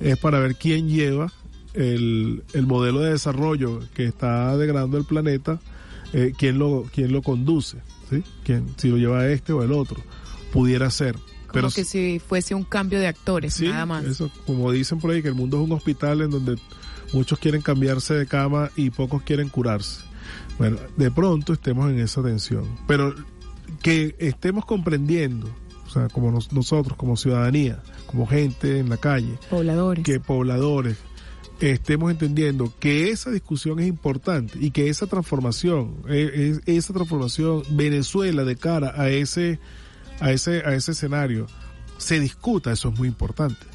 [0.00, 1.32] es para ver quién lleva
[1.74, 5.60] el, el modelo de desarrollo que está degradando el planeta,
[6.12, 7.78] eh, quién lo, quién lo conduce,
[8.10, 8.24] ¿sí?
[8.44, 10.02] ¿Quién, si lo lleva este o el otro
[10.56, 11.14] pudiera ser.
[11.14, 14.04] Como Pero que si fuese un cambio de actores, sí, nada más.
[14.04, 16.56] eso, como dicen por ahí, que el mundo es un hospital en donde
[17.12, 20.00] muchos quieren cambiarse de cama y pocos quieren curarse.
[20.58, 22.64] Bueno, de pronto estemos en esa tensión.
[22.88, 23.14] Pero
[23.82, 25.48] que estemos comprendiendo,
[25.86, 30.04] o sea, como nos- nosotros, como ciudadanía, como gente en la calle, Pobladores.
[30.04, 30.96] que pobladores
[31.60, 37.62] estemos entendiendo que esa discusión es importante y que esa transformación, eh, es- esa transformación
[37.70, 39.58] Venezuela de cara a ese
[40.20, 41.46] a ese a ese escenario
[41.98, 43.66] se discuta, eso es muy importante.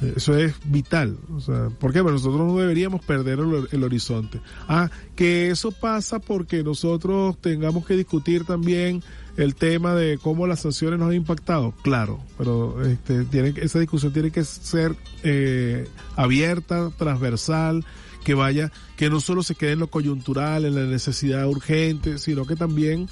[0.00, 1.18] Eh, Eso es vital.
[1.34, 2.00] O sea, ¿Por qué?
[2.02, 4.40] Porque nosotros no deberíamos perder el, el horizonte.
[4.68, 9.02] Ah, que eso pasa porque nosotros tengamos que discutir también
[9.36, 11.72] el tema de cómo las sanciones nos han impactado.
[11.82, 17.84] Claro, pero este, tiene, esa discusión tiene que ser eh, abierta, transversal,
[18.24, 22.46] que vaya, que no solo se quede en lo coyuntural, en la necesidad urgente, sino
[22.46, 23.08] que también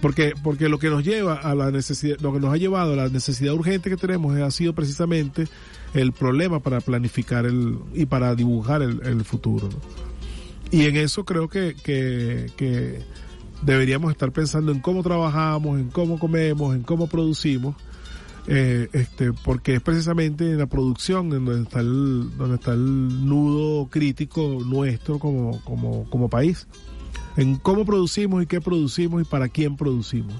[0.00, 2.96] porque porque lo que nos lleva a la necesidad lo que nos ha llevado a
[2.96, 5.46] la necesidad urgente que tenemos ha sido precisamente
[5.94, 9.68] el problema para planificar el y para dibujar el, el futuro
[10.70, 13.00] y en eso creo que, que que
[13.62, 17.76] deberíamos estar pensando en cómo trabajamos en cómo comemos en cómo producimos
[18.46, 23.26] eh, este porque es precisamente en la producción en donde está el donde está el
[23.26, 26.66] nudo crítico nuestro como como como país
[27.36, 30.34] en cómo producimos y qué producimos y para quién producimos.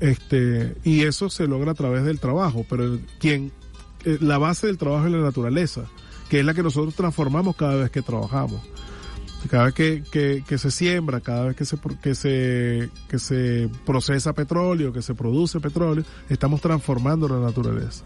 [0.00, 3.52] Este, y eso se logra a través del trabajo, pero quien,
[4.04, 5.84] eh, la base del trabajo es la naturaleza,
[6.28, 8.60] que es la que nosotros transformamos cada vez que trabajamos.
[9.50, 13.68] Cada vez que, que, que se siembra, cada vez que se, que se, que se
[13.84, 18.04] procesa petróleo, que se produce petróleo, estamos transformando la naturaleza.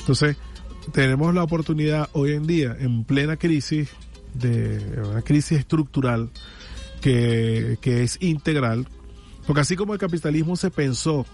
[0.00, 0.36] Entonces,
[0.92, 3.88] tenemos la oportunidad hoy en día, en plena crisis,
[4.34, 6.30] de una crisis estructural,
[7.04, 8.88] que, que es integral,
[9.46, 11.26] porque así como el capitalismo se pensó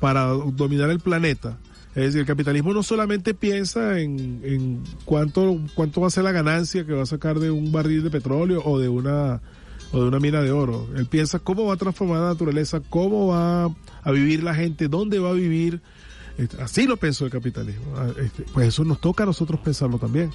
[0.00, 1.58] para dominar el planeta,
[1.94, 6.32] es decir, el capitalismo no solamente piensa en, en cuánto, cuánto va a ser la
[6.32, 9.42] ganancia que va a sacar de un barril de petróleo o de una
[9.92, 10.88] o de una mina de oro.
[10.96, 15.18] Él piensa cómo va a transformar la naturaleza, cómo va a vivir la gente, dónde
[15.18, 15.82] va a vivir.
[16.38, 17.84] Este, Así lo pensó el capitalismo.
[17.96, 20.30] Ah, este, Pues eso nos toca a nosotros pensarlo también.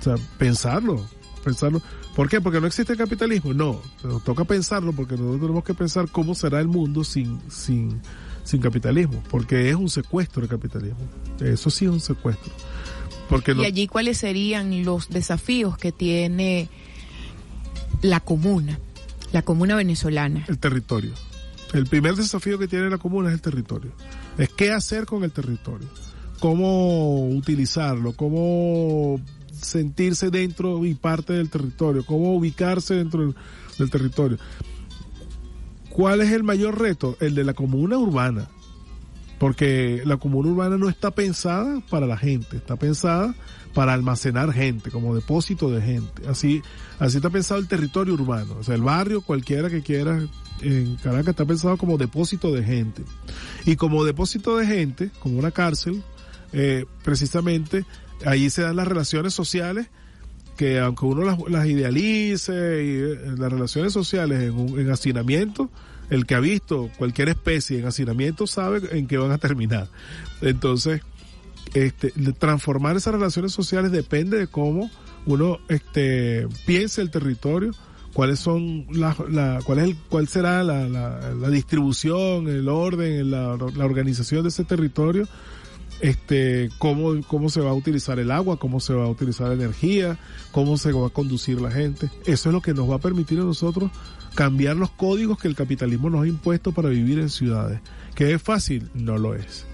[0.00, 1.06] O sea, pensarlo,
[1.40, 1.82] pensarlo.
[2.14, 2.40] ¿Por qué?
[2.40, 3.52] Porque no existe el capitalismo.
[3.54, 8.00] No, nos toca pensarlo porque nosotros tenemos que pensar cómo será el mundo sin, sin,
[8.44, 9.22] sin capitalismo.
[9.30, 11.00] Porque es un secuestro el capitalismo.
[11.40, 12.52] Eso sí es un secuestro.
[13.28, 16.68] Porque no, Y allí cuáles serían los desafíos que tiene
[18.02, 18.78] la comuna,
[19.32, 20.44] la comuna venezolana.
[20.48, 21.12] el territorio.
[21.72, 23.92] El primer desafío que tiene la comuna es el territorio.
[24.38, 25.86] Es qué hacer con el territorio.
[26.40, 29.20] Cómo utilizarlo, cómo
[29.62, 33.34] sentirse dentro y parte del territorio, cómo ubicarse dentro
[33.78, 34.38] del, territorio.
[35.88, 37.16] ¿Cuál es el mayor reto?
[37.20, 38.48] El de la comuna urbana.
[39.38, 43.34] Porque la comuna urbana no está pensada para la gente, está pensada
[43.72, 46.28] para almacenar gente, como depósito de gente.
[46.28, 46.62] Así,
[46.98, 48.56] así está pensado el territorio urbano.
[48.60, 50.20] O sea, el barrio, cualquiera que quiera
[50.60, 53.02] en Caracas, está pensado como depósito de gente.
[53.64, 56.02] Y como depósito de gente, como una cárcel,
[56.52, 57.84] eh, precisamente
[58.26, 59.88] allí se dan las relaciones sociales
[60.60, 65.70] que aunque uno las, idealice y eh, las relaciones sociales en, un, en hacinamiento,
[66.10, 69.88] el que ha visto cualquier especie en hacinamiento sabe en qué van a terminar.
[70.42, 71.00] Entonces,
[71.72, 74.90] este, transformar esas relaciones sociales depende de cómo
[75.24, 77.70] uno este, piense el territorio,
[78.12, 83.54] cuáles son la, la, cuál es el, cuál será la, la, distribución, el orden, la
[83.54, 85.26] organización de ese territorio
[86.00, 89.54] este, cómo, cómo se va a utilizar el agua, cómo se va a utilizar la
[89.54, 90.18] energía,
[90.50, 92.10] cómo se va a conducir la gente.
[92.24, 93.90] Eso es lo que nos va a permitir a nosotros
[94.34, 97.80] cambiar los códigos que el capitalismo nos ha impuesto para vivir en ciudades.
[98.14, 98.90] ¿Que es fácil?
[98.94, 99.66] No lo es.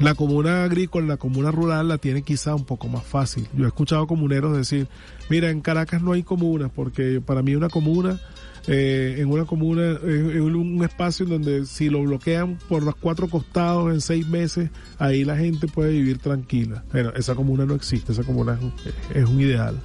[0.00, 3.48] La comuna agrícola, la comuna rural la tiene quizá un poco más fácil.
[3.52, 4.86] Yo he escuchado comuneros decir,
[5.28, 8.20] mira, en Caracas no hay comunas, porque para mí una comuna,
[8.66, 13.28] eh, en una comuna es un espacio en donde si lo bloquean por los cuatro
[13.28, 16.84] costados en seis meses, ahí la gente puede vivir tranquila.
[16.92, 18.72] Bueno, esa comuna no existe, esa comuna es un,
[19.14, 19.80] es un ideal.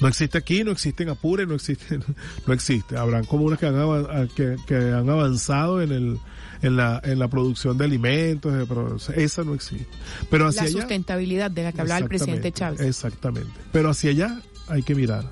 [0.00, 1.98] No existe aquí, no existe en Apure, no existe,
[2.46, 2.96] no existe.
[2.96, 6.18] Habrán comunas que han, que, que han avanzado en el,
[6.62, 9.88] en la, en la producción de alimentos, de pro- esa no existe.
[10.30, 12.80] Pero hacia La allá, sustentabilidad de la que hablaba el presidente Chávez.
[12.80, 13.50] Exactamente.
[13.72, 15.28] Pero hacia allá hay que mirar.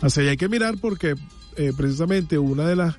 [0.00, 1.16] Hacia allá hay que mirar porque
[1.58, 2.96] eh, precisamente una de las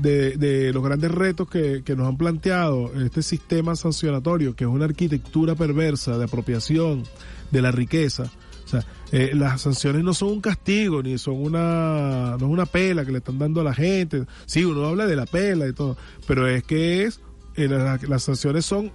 [0.00, 4.70] de, de los grandes retos que, que nos han planteado este sistema sancionatorio, que es
[4.70, 7.02] una arquitectura perversa de apropiación
[7.50, 8.30] de la riqueza.
[8.64, 12.66] O sea, eh, las sanciones no son un castigo, ni son una, no es una
[12.66, 14.26] pela que le están dando a la gente.
[14.46, 17.18] Sí, uno habla de la pela y todo, pero es que es,
[17.56, 18.92] eh, la- las sanciones son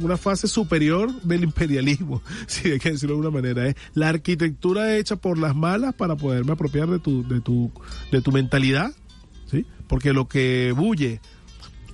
[0.00, 4.96] una fase superior del imperialismo, si hay que decirlo de alguna manera, es la arquitectura
[4.96, 7.70] hecha por las malas para poderme apropiar de tu, de tu,
[8.10, 8.92] de tu mentalidad,
[9.50, 9.66] ¿sí?
[9.86, 11.20] Porque lo que bulle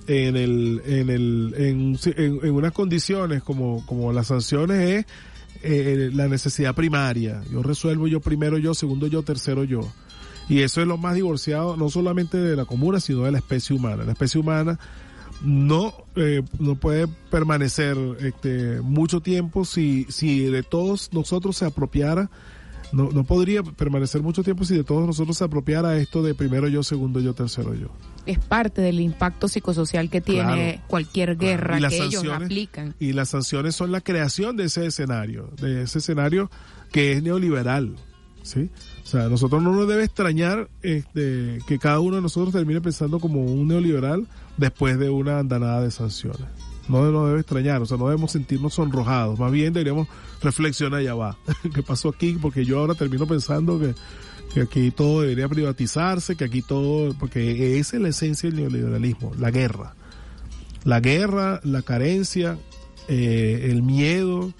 [0.07, 5.05] en el, en el, en, en, en unas condiciones como, como las sanciones es
[5.63, 7.41] eh, la necesidad primaria.
[7.51, 9.81] Yo resuelvo yo primero yo, segundo yo, tercero yo.
[10.49, 13.75] Y eso es lo más divorciado, no solamente de la comuna, sino de la especie
[13.75, 14.03] humana.
[14.05, 14.79] La especie humana
[15.43, 22.29] no eh, no puede permanecer este, mucho tiempo si si de todos nosotros se apropiara
[22.93, 26.67] no, no podría permanecer mucho tiempo si de todos nosotros se apropiara esto de primero
[26.69, 27.89] yo segundo yo tercero yo
[28.25, 30.83] Es parte del impacto psicosocial que tiene Claro.
[30.87, 32.95] cualquier guerra Y las que ellos sanciones- aplican.
[32.99, 36.49] y las sanciones son la creación de ese escenario de ese escenario
[36.91, 37.95] que es neoliberal
[38.41, 38.69] sí
[39.03, 43.19] o sea nosotros no nos debe extrañar este que cada uno de nosotros termine pensando
[43.19, 44.25] como un neoliberal
[44.57, 46.41] después de una andanada de sanciones
[46.89, 50.07] no nos debe extrañar, o sea, no debemos sentirnos sonrojados, más bien deberíamos
[50.41, 51.37] reflexionar, ya va,
[51.75, 52.37] ¿qué pasó aquí?
[52.41, 53.93] Porque yo ahora termino pensando que,
[54.53, 59.33] que aquí todo debería privatizarse, que aquí todo, porque esa es la esencia del neoliberalismo,
[59.37, 59.95] la guerra.
[60.85, 62.57] La guerra, la carencia,
[63.09, 64.53] eh, el miedo,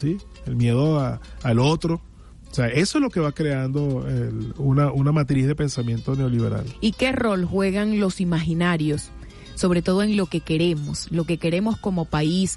[0.00, 0.18] ¿sí?
[0.46, 2.00] El miedo al otro.
[2.48, 6.66] O sea, eso es lo que va creando el- una, una matriz de pensamiento neoliberal.
[6.80, 9.10] ¿Y qué rol juegan los imaginarios,
[9.54, 12.56] sobre todo en lo que queremos, lo que queremos como país,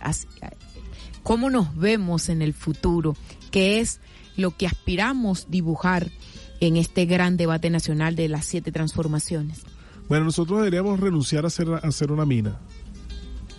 [1.24, 3.16] cómo nos vemos en el futuro,
[3.52, 4.00] qué es
[4.38, 6.12] lo que aspiramos dibujar
[6.60, 9.64] en este gran debate nacional de las siete transformaciones?
[10.08, 12.60] Bueno, nosotros deberíamos renunciar a hacer, a hacer una mina.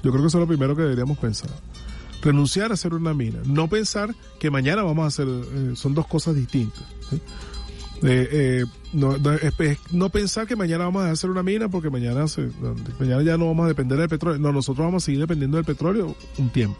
[0.03, 1.51] Yo creo que eso es lo primero que deberíamos pensar.
[2.22, 3.41] Renunciar a hacer una mina.
[3.45, 6.84] No pensar que mañana vamos a hacer, eh, son dos cosas distintas.
[8.03, 12.49] Eh, eh, no, pensar que mañana vamos a hacer una mina porque mañana, se,
[12.99, 14.40] mañana ya no vamos a depender del petróleo.
[14.40, 16.78] No, nosotros vamos a seguir dependiendo del petróleo un tiempo.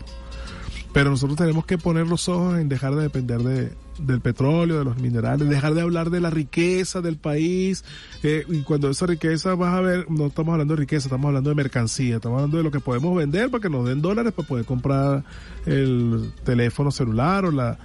[0.93, 4.85] Pero nosotros tenemos que poner los ojos en dejar de depender de, del petróleo, de
[4.85, 7.85] los minerales, dejar de hablar de la riqueza del país.
[8.23, 11.51] eh, y cuando esa riqueza vas a ver, no estamos hablando de riqueza, estamos hablando
[11.51, 14.49] de mercancía, estamos hablando de lo que podemos vender para que nos den dólares para
[14.49, 15.25] poder comprar
[15.67, 17.79] el teléfono celular o la...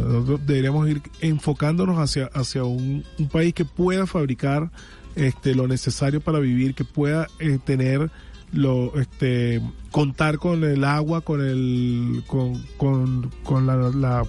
[0.00, 4.70] nosotros deberíamos ir enfocándonos hacia, hacia un, país que pueda fabricar
[5.14, 8.10] este, lo necesario para vivir, que pueda eh, tener
[8.52, 14.22] lo este contar con el agua con el con, con, con la, la,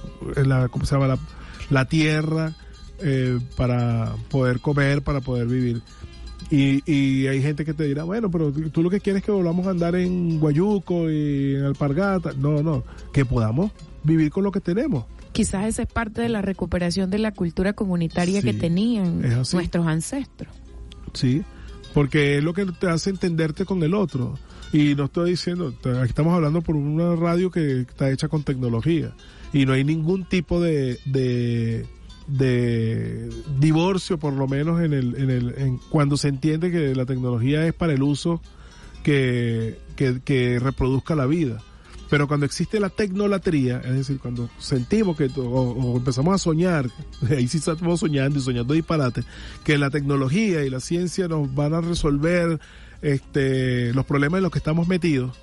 [0.43, 1.07] la- ¿cómo se llama?
[1.07, 1.19] la,
[1.69, 2.53] la tierra
[2.99, 5.81] eh, para poder comer para poder vivir.
[6.49, 9.31] Y, y hay gente que te dirá bueno pero tú lo que quieres es que
[9.31, 13.71] volvamos a andar en Guayuco y en Alpargata no no que podamos
[14.03, 15.05] vivir con lo que tenemos
[15.37, 19.85] Quizás esa es parte de la recuperación de la cultura comunitaria Sí, que tenían nuestros
[19.85, 20.51] ancestros.
[21.13, 21.43] Sí,
[21.93, 24.33] porque es lo que te hace entenderte con el otro.
[24.73, 29.13] Y no estoy diciendo, aquí estamos hablando por una radio que está hecha con tecnología.
[29.53, 31.85] Y no hay ningún tipo de, de,
[32.25, 33.29] de
[33.59, 37.63] divorcio, por lo menos en el, en el, en cuando se entiende que la tecnología
[37.67, 38.41] es para el uso
[39.03, 41.61] que, que, que reproduzca la vida.
[42.09, 46.89] Pero cuando existe la tecnolatría, es decir, cuando sentimos que, o, o empezamos a soñar,
[47.29, 49.23] ahí sí estamos soñando y soñando disparate,
[49.63, 52.59] que la tecnología y la ciencia nos van a resolver
[53.01, 55.35] este, los problemas en los que estamos metidos.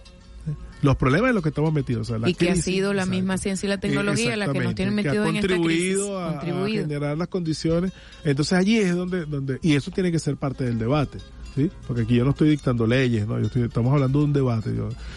[0.48, 0.54] ¿eh?
[0.82, 2.02] Los problemas en los que estamos metidos.
[2.02, 3.16] o sea, la y que ha sido la exacto.
[3.16, 5.46] misma ciencia y la tecnología la que nos Exactamente, tiene que ha metido en esta
[5.48, 5.96] crisis.
[5.98, 6.82] contribuido a- a, Contribuido.
[6.82, 7.92] generar las condiciones.
[8.24, 11.18] Entonces allí es donde, donde, y eso tiene que ser parte del debate.
[11.54, 11.70] ¿Sí?
[11.86, 13.38] Porque aquí yo no estoy dictando leyes, ¿no?
[13.38, 14.70] Yo estoy, estamos hablando de un debate.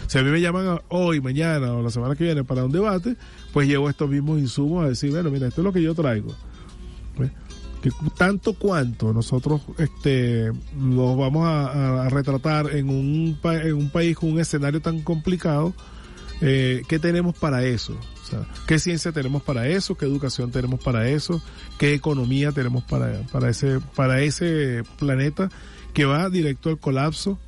[0.06, 3.16] Si a mí me llaman hoy, mañana o la semana que viene para un debate,
[3.52, 6.32] pues llevo estos mismos insumos a decir, bueno, mira, esto es lo que yo traigo.
[8.16, 14.40] Tanto cuanto nosotros este nos vamos a, retratar en un, en un país con un
[14.40, 15.74] escenario tan complicado,
[16.40, 17.96] eh, ¿qué tenemos para eso?
[18.66, 19.96] ¿qué ciencia tenemos para eso?
[19.96, 21.42] ¿Qué educación tenemos para eso?
[21.78, 25.48] ¿Qué economía tenemos para, para ese, para ese planeta
[25.92, 27.38] que va directo al colapso?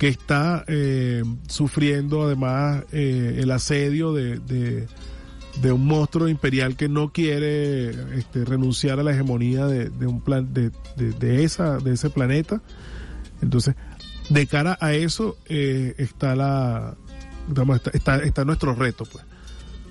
[0.00, 7.12] que está eh, sufriendo además eh, el asedio de, de, un monstruo imperial que no
[7.12, 12.08] quiere este, renunciar a la hegemonía de, de un plan de, de, esa de ese
[12.08, 12.62] planeta
[13.42, 13.74] entonces
[14.30, 16.96] de cara a eso eh, está la
[17.74, 19.22] está, está, está nuestro reto pues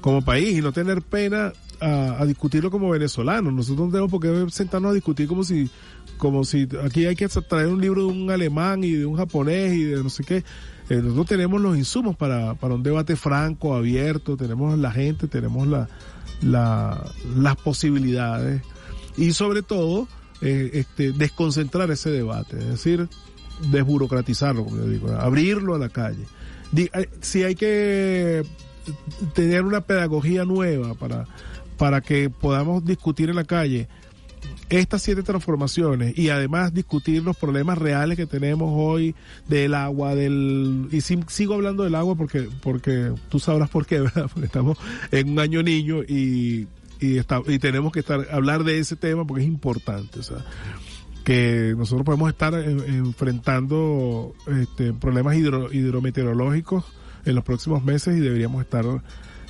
[0.01, 3.53] como país y no tener pena a, a, discutirlo como venezolanos.
[3.53, 5.69] Nosotros no tenemos por qué sentarnos a discutir como si,
[6.19, 9.73] como si aquí hay que traer un libro de un alemán y de un japonés
[9.73, 10.43] y de no sé qué.
[10.89, 15.67] Eh, nosotros tenemos los insumos para, para un debate franco, abierto, tenemos la gente, tenemos
[15.67, 15.87] la,
[16.41, 17.03] la,
[17.35, 18.61] las posibilidades
[19.17, 20.07] y sobre todo
[20.41, 23.07] eh, este, desconcentrar ese debate, es decir,
[23.71, 26.25] desburocratizarlo, como yo digo, abrirlo a la calle.
[26.75, 28.43] Eh, si hay que
[29.33, 31.25] tener una pedagogía nueva para,
[31.77, 33.87] para que podamos discutir en la calle
[34.69, 39.15] estas siete transformaciones y además discutir los problemas reales que tenemos hoy
[39.47, 43.99] del agua, del y si, sigo hablando del agua porque porque tú sabrás por qué,
[44.01, 44.29] ¿verdad?
[44.31, 44.77] Porque estamos
[45.11, 46.67] en un año niño y
[46.99, 50.45] y, está, y tenemos que estar hablar de ese tema porque es importante, o sea,
[51.23, 56.85] que nosotros podemos estar en, enfrentando este, problemas hidro, hidrometeorológicos
[57.25, 58.85] en los próximos meses y deberíamos estar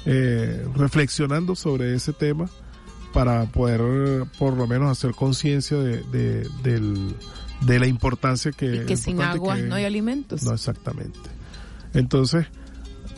[0.06, 2.50] eh, reflexionando sobre ese tema
[3.14, 7.16] para poder por lo menos hacer conciencia de, de, del,
[7.62, 8.84] de la importancia que...
[8.84, 10.44] Y que sin agua que, no hay alimentos.
[10.44, 11.20] No, exactamente.
[11.94, 12.46] Entonces,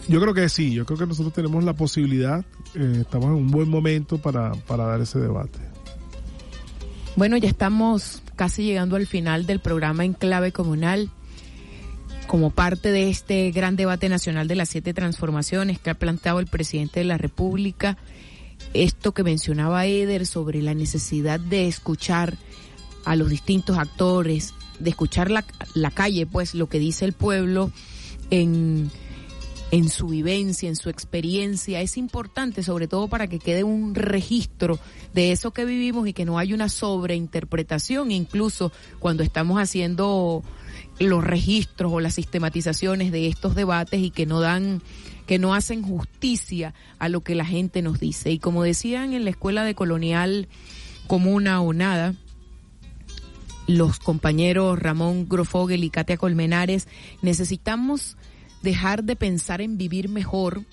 [0.07, 2.43] yo creo que sí, yo creo que nosotros tenemos la posibilidad,
[2.75, 5.59] eh, estamos en un buen momento para, para dar ese debate.
[7.15, 11.09] Bueno, ya estamos casi llegando al final del programa en clave comunal
[12.27, 16.47] como parte de este gran debate nacional de las siete transformaciones que ha planteado el
[16.47, 17.97] presidente de la República,
[18.73, 22.37] esto que mencionaba Eder sobre la necesidad de escuchar
[23.05, 27.71] a los distintos actores, de escuchar la, la calle, pues lo que dice el pueblo
[28.29, 28.91] en,
[29.71, 34.79] en su vivencia, en su experiencia, es importante sobre todo para que quede un registro
[35.13, 40.43] de eso que vivimos y que no haya una sobreinterpretación, incluso cuando estamos haciendo
[40.99, 44.81] los registros o las sistematizaciones de estos debates y que no dan
[45.31, 48.31] que no hacen justicia a lo que la gente nos dice.
[48.31, 50.49] Y como decían en la escuela de colonial
[51.07, 52.15] comuna o nada,
[53.65, 56.89] los compañeros Ramón Grofogel y Katia Colmenares,
[57.21, 58.17] necesitamos
[58.61, 60.65] dejar de pensar en vivir mejor,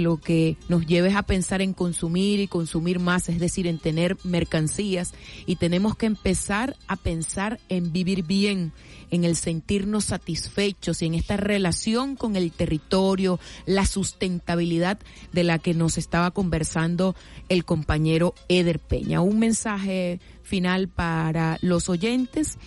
[0.00, 4.16] lo que nos lleve a pensar en consumir y consumir más, es decir, en tener
[4.24, 5.12] mercancías.
[5.46, 8.72] Y tenemos que empezar a pensar en vivir bien,
[9.10, 14.98] en el sentirnos satisfechos y en esta relación con el territorio, la sustentabilidad
[15.32, 17.14] de la que nos estaba conversando
[17.48, 19.20] el compañero Eder Peña.
[19.20, 22.58] Un mensaje final para los oyentes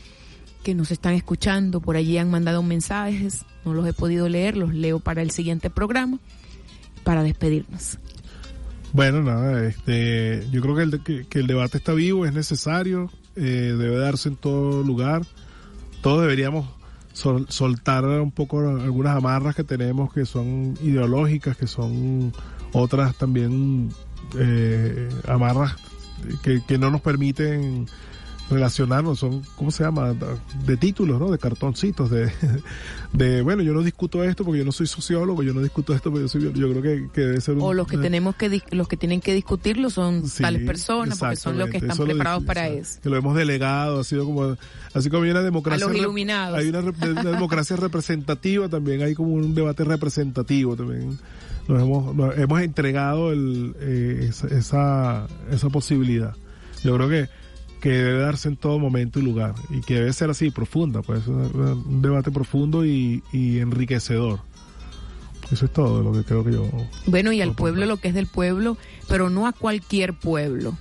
[0.64, 4.74] que nos están escuchando, por allí han mandado mensajes, no los he podido leer, los
[4.74, 6.20] leo para el siguiente programa
[7.04, 7.98] para despedirnos.
[8.92, 13.12] Bueno, nada, este, yo creo que el, que, que el debate está vivo, es necesario,
[13.36, 15.22] eh, debe darse en todo lugar.
[16.02, 16.68] Todos deberíamos
[17.14, 22.34] sol, soltar un poco algunas amarras que tenemos que son ideológicas, que son
[22.74, 23.90] otras también
[24.38, 25.76] eh, amarras
[26.44, 27.88] que no nos permiten
[28.50, 30.16] relacionarnos, son, ¿cómo se llama?
[30.66, 31.30] De títulos, ¿no?
[31.30, 32.32] De cartoncitos, de,
[33.14, 36.10] de, bueno, yo no discuto esto porque yo no soy sociólogo, yo no discuto esto
[36.10, 38.36] porque yo soy, yo creo que, que debe ser un, O los que eh, tenemos
[38.36, 41.92] que, los que tienen que discutirlo son sí, tales personas, porque son los que están
[41.92, 43.00] eso preparados lo, para eso.
[43.02, 44.58] Que lo hemos delegado, ha sido como,
[44.94, 45.86] así como hay una democracia.
[45.86, 46.58] A los iluminados.
[46.58, 51.20] Hay una, una democracia representativa, también hay como un debate representativo también.
[51.68, 56.36] Nos hemos, nos hemos entregado el, eh, esa, esa, esa posibilidad.
[56.84, 57.39] Yo creo que
[57.80, 61.28] que debe darse en todo momento y lugar y que debe ser así, profunda, pues
[61.28, 64.40] un debate profundo y, y enriquecedor.
[65.52, 66.70] Eso es todo lo que creo que yo.
[67.08, 68.78] Bueno, y al pueblo lo que es del pueblo,
[69.08, 70.78] pero no a cualquier pueblo.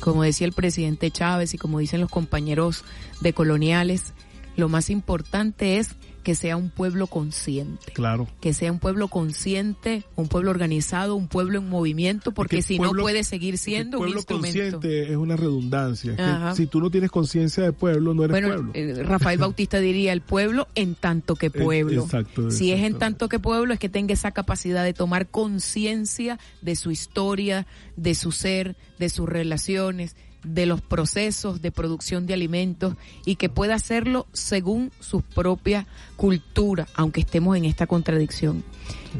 [0.00, 2.84] Como decía el presidente Chávez y como dicen los compañeros
[3.20, 4.14] de coloniales,
[4.56, 5.90] lo más importante es
[6.28, 7.90] que sea un pueblo consciente.
[7.94, 8.28] Claro.
[8.42, 12.98] Que sea un pueblo consciente, un pueblo organizado, un pueblo en movimiento, porque si pueblo,
[12.98, 14.72] no puede seguir siendo pueblo un instrumento.
[14.72, 16.12] consciente es una redundancia.
[16.12, 18.72] Es que si tú no tienes conciencia de pueblo, no eres bueno, pueblo.
[18.74, 22.02] Eh, Rafael Bautista diría el pueblo en tanto que pueblo.
[22.02, 26.38] Exacto, si es en tanto que pueblo, es que tenga esa capacidad de tomar conciencia
[26.60, 27.66] de su historia,
[27.96, 30.14] de su ser, de sus relaciones,
[30.54, 32.94] de los procesos de producción de alimentos
[33.24, 35.86] y que pueda hacerlo según su propia
[36.16, 38.64] cultura, aunque estemos en esta contradicción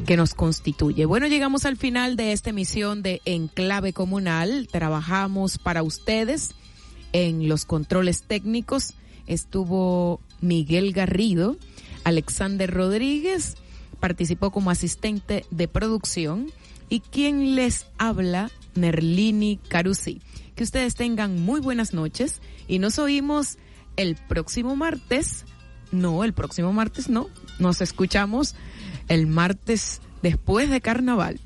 [0.05, 1.05] que nos constituye.
[1.05, 4.67] Bueno, llegamos al final de esta emisión de Enclave Comunal.
[4.71, 6.55] Trabajamos para ustedes
[7.13, 8.93] en los controles técnicos.
[9.27, 11.57] Estuvo Miguel Garrido,
[12.03, 13.55] Alexander Rodríguez,
[13.99, 16.51] participó como asistente de producción
[16.89, 20.21] y quien les habla, Nerlini Carusi.
[20.59, 23.57] Que ustedes tengan muy buenas noches y nos oímos
[23.95, 25.45] el próximo martes.
[25.93, 27.29] No, el próximo martes no.
[27.59, 28.55] Nos escuchamos
[29.07, 31.39] el martes después de carnaval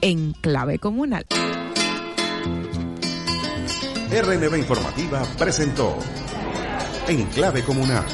[0.00, 1.26] en clave comunal.
[4.10, 5.98] RNB Informativa presentó
[7.06, 8.06] En clave comunal.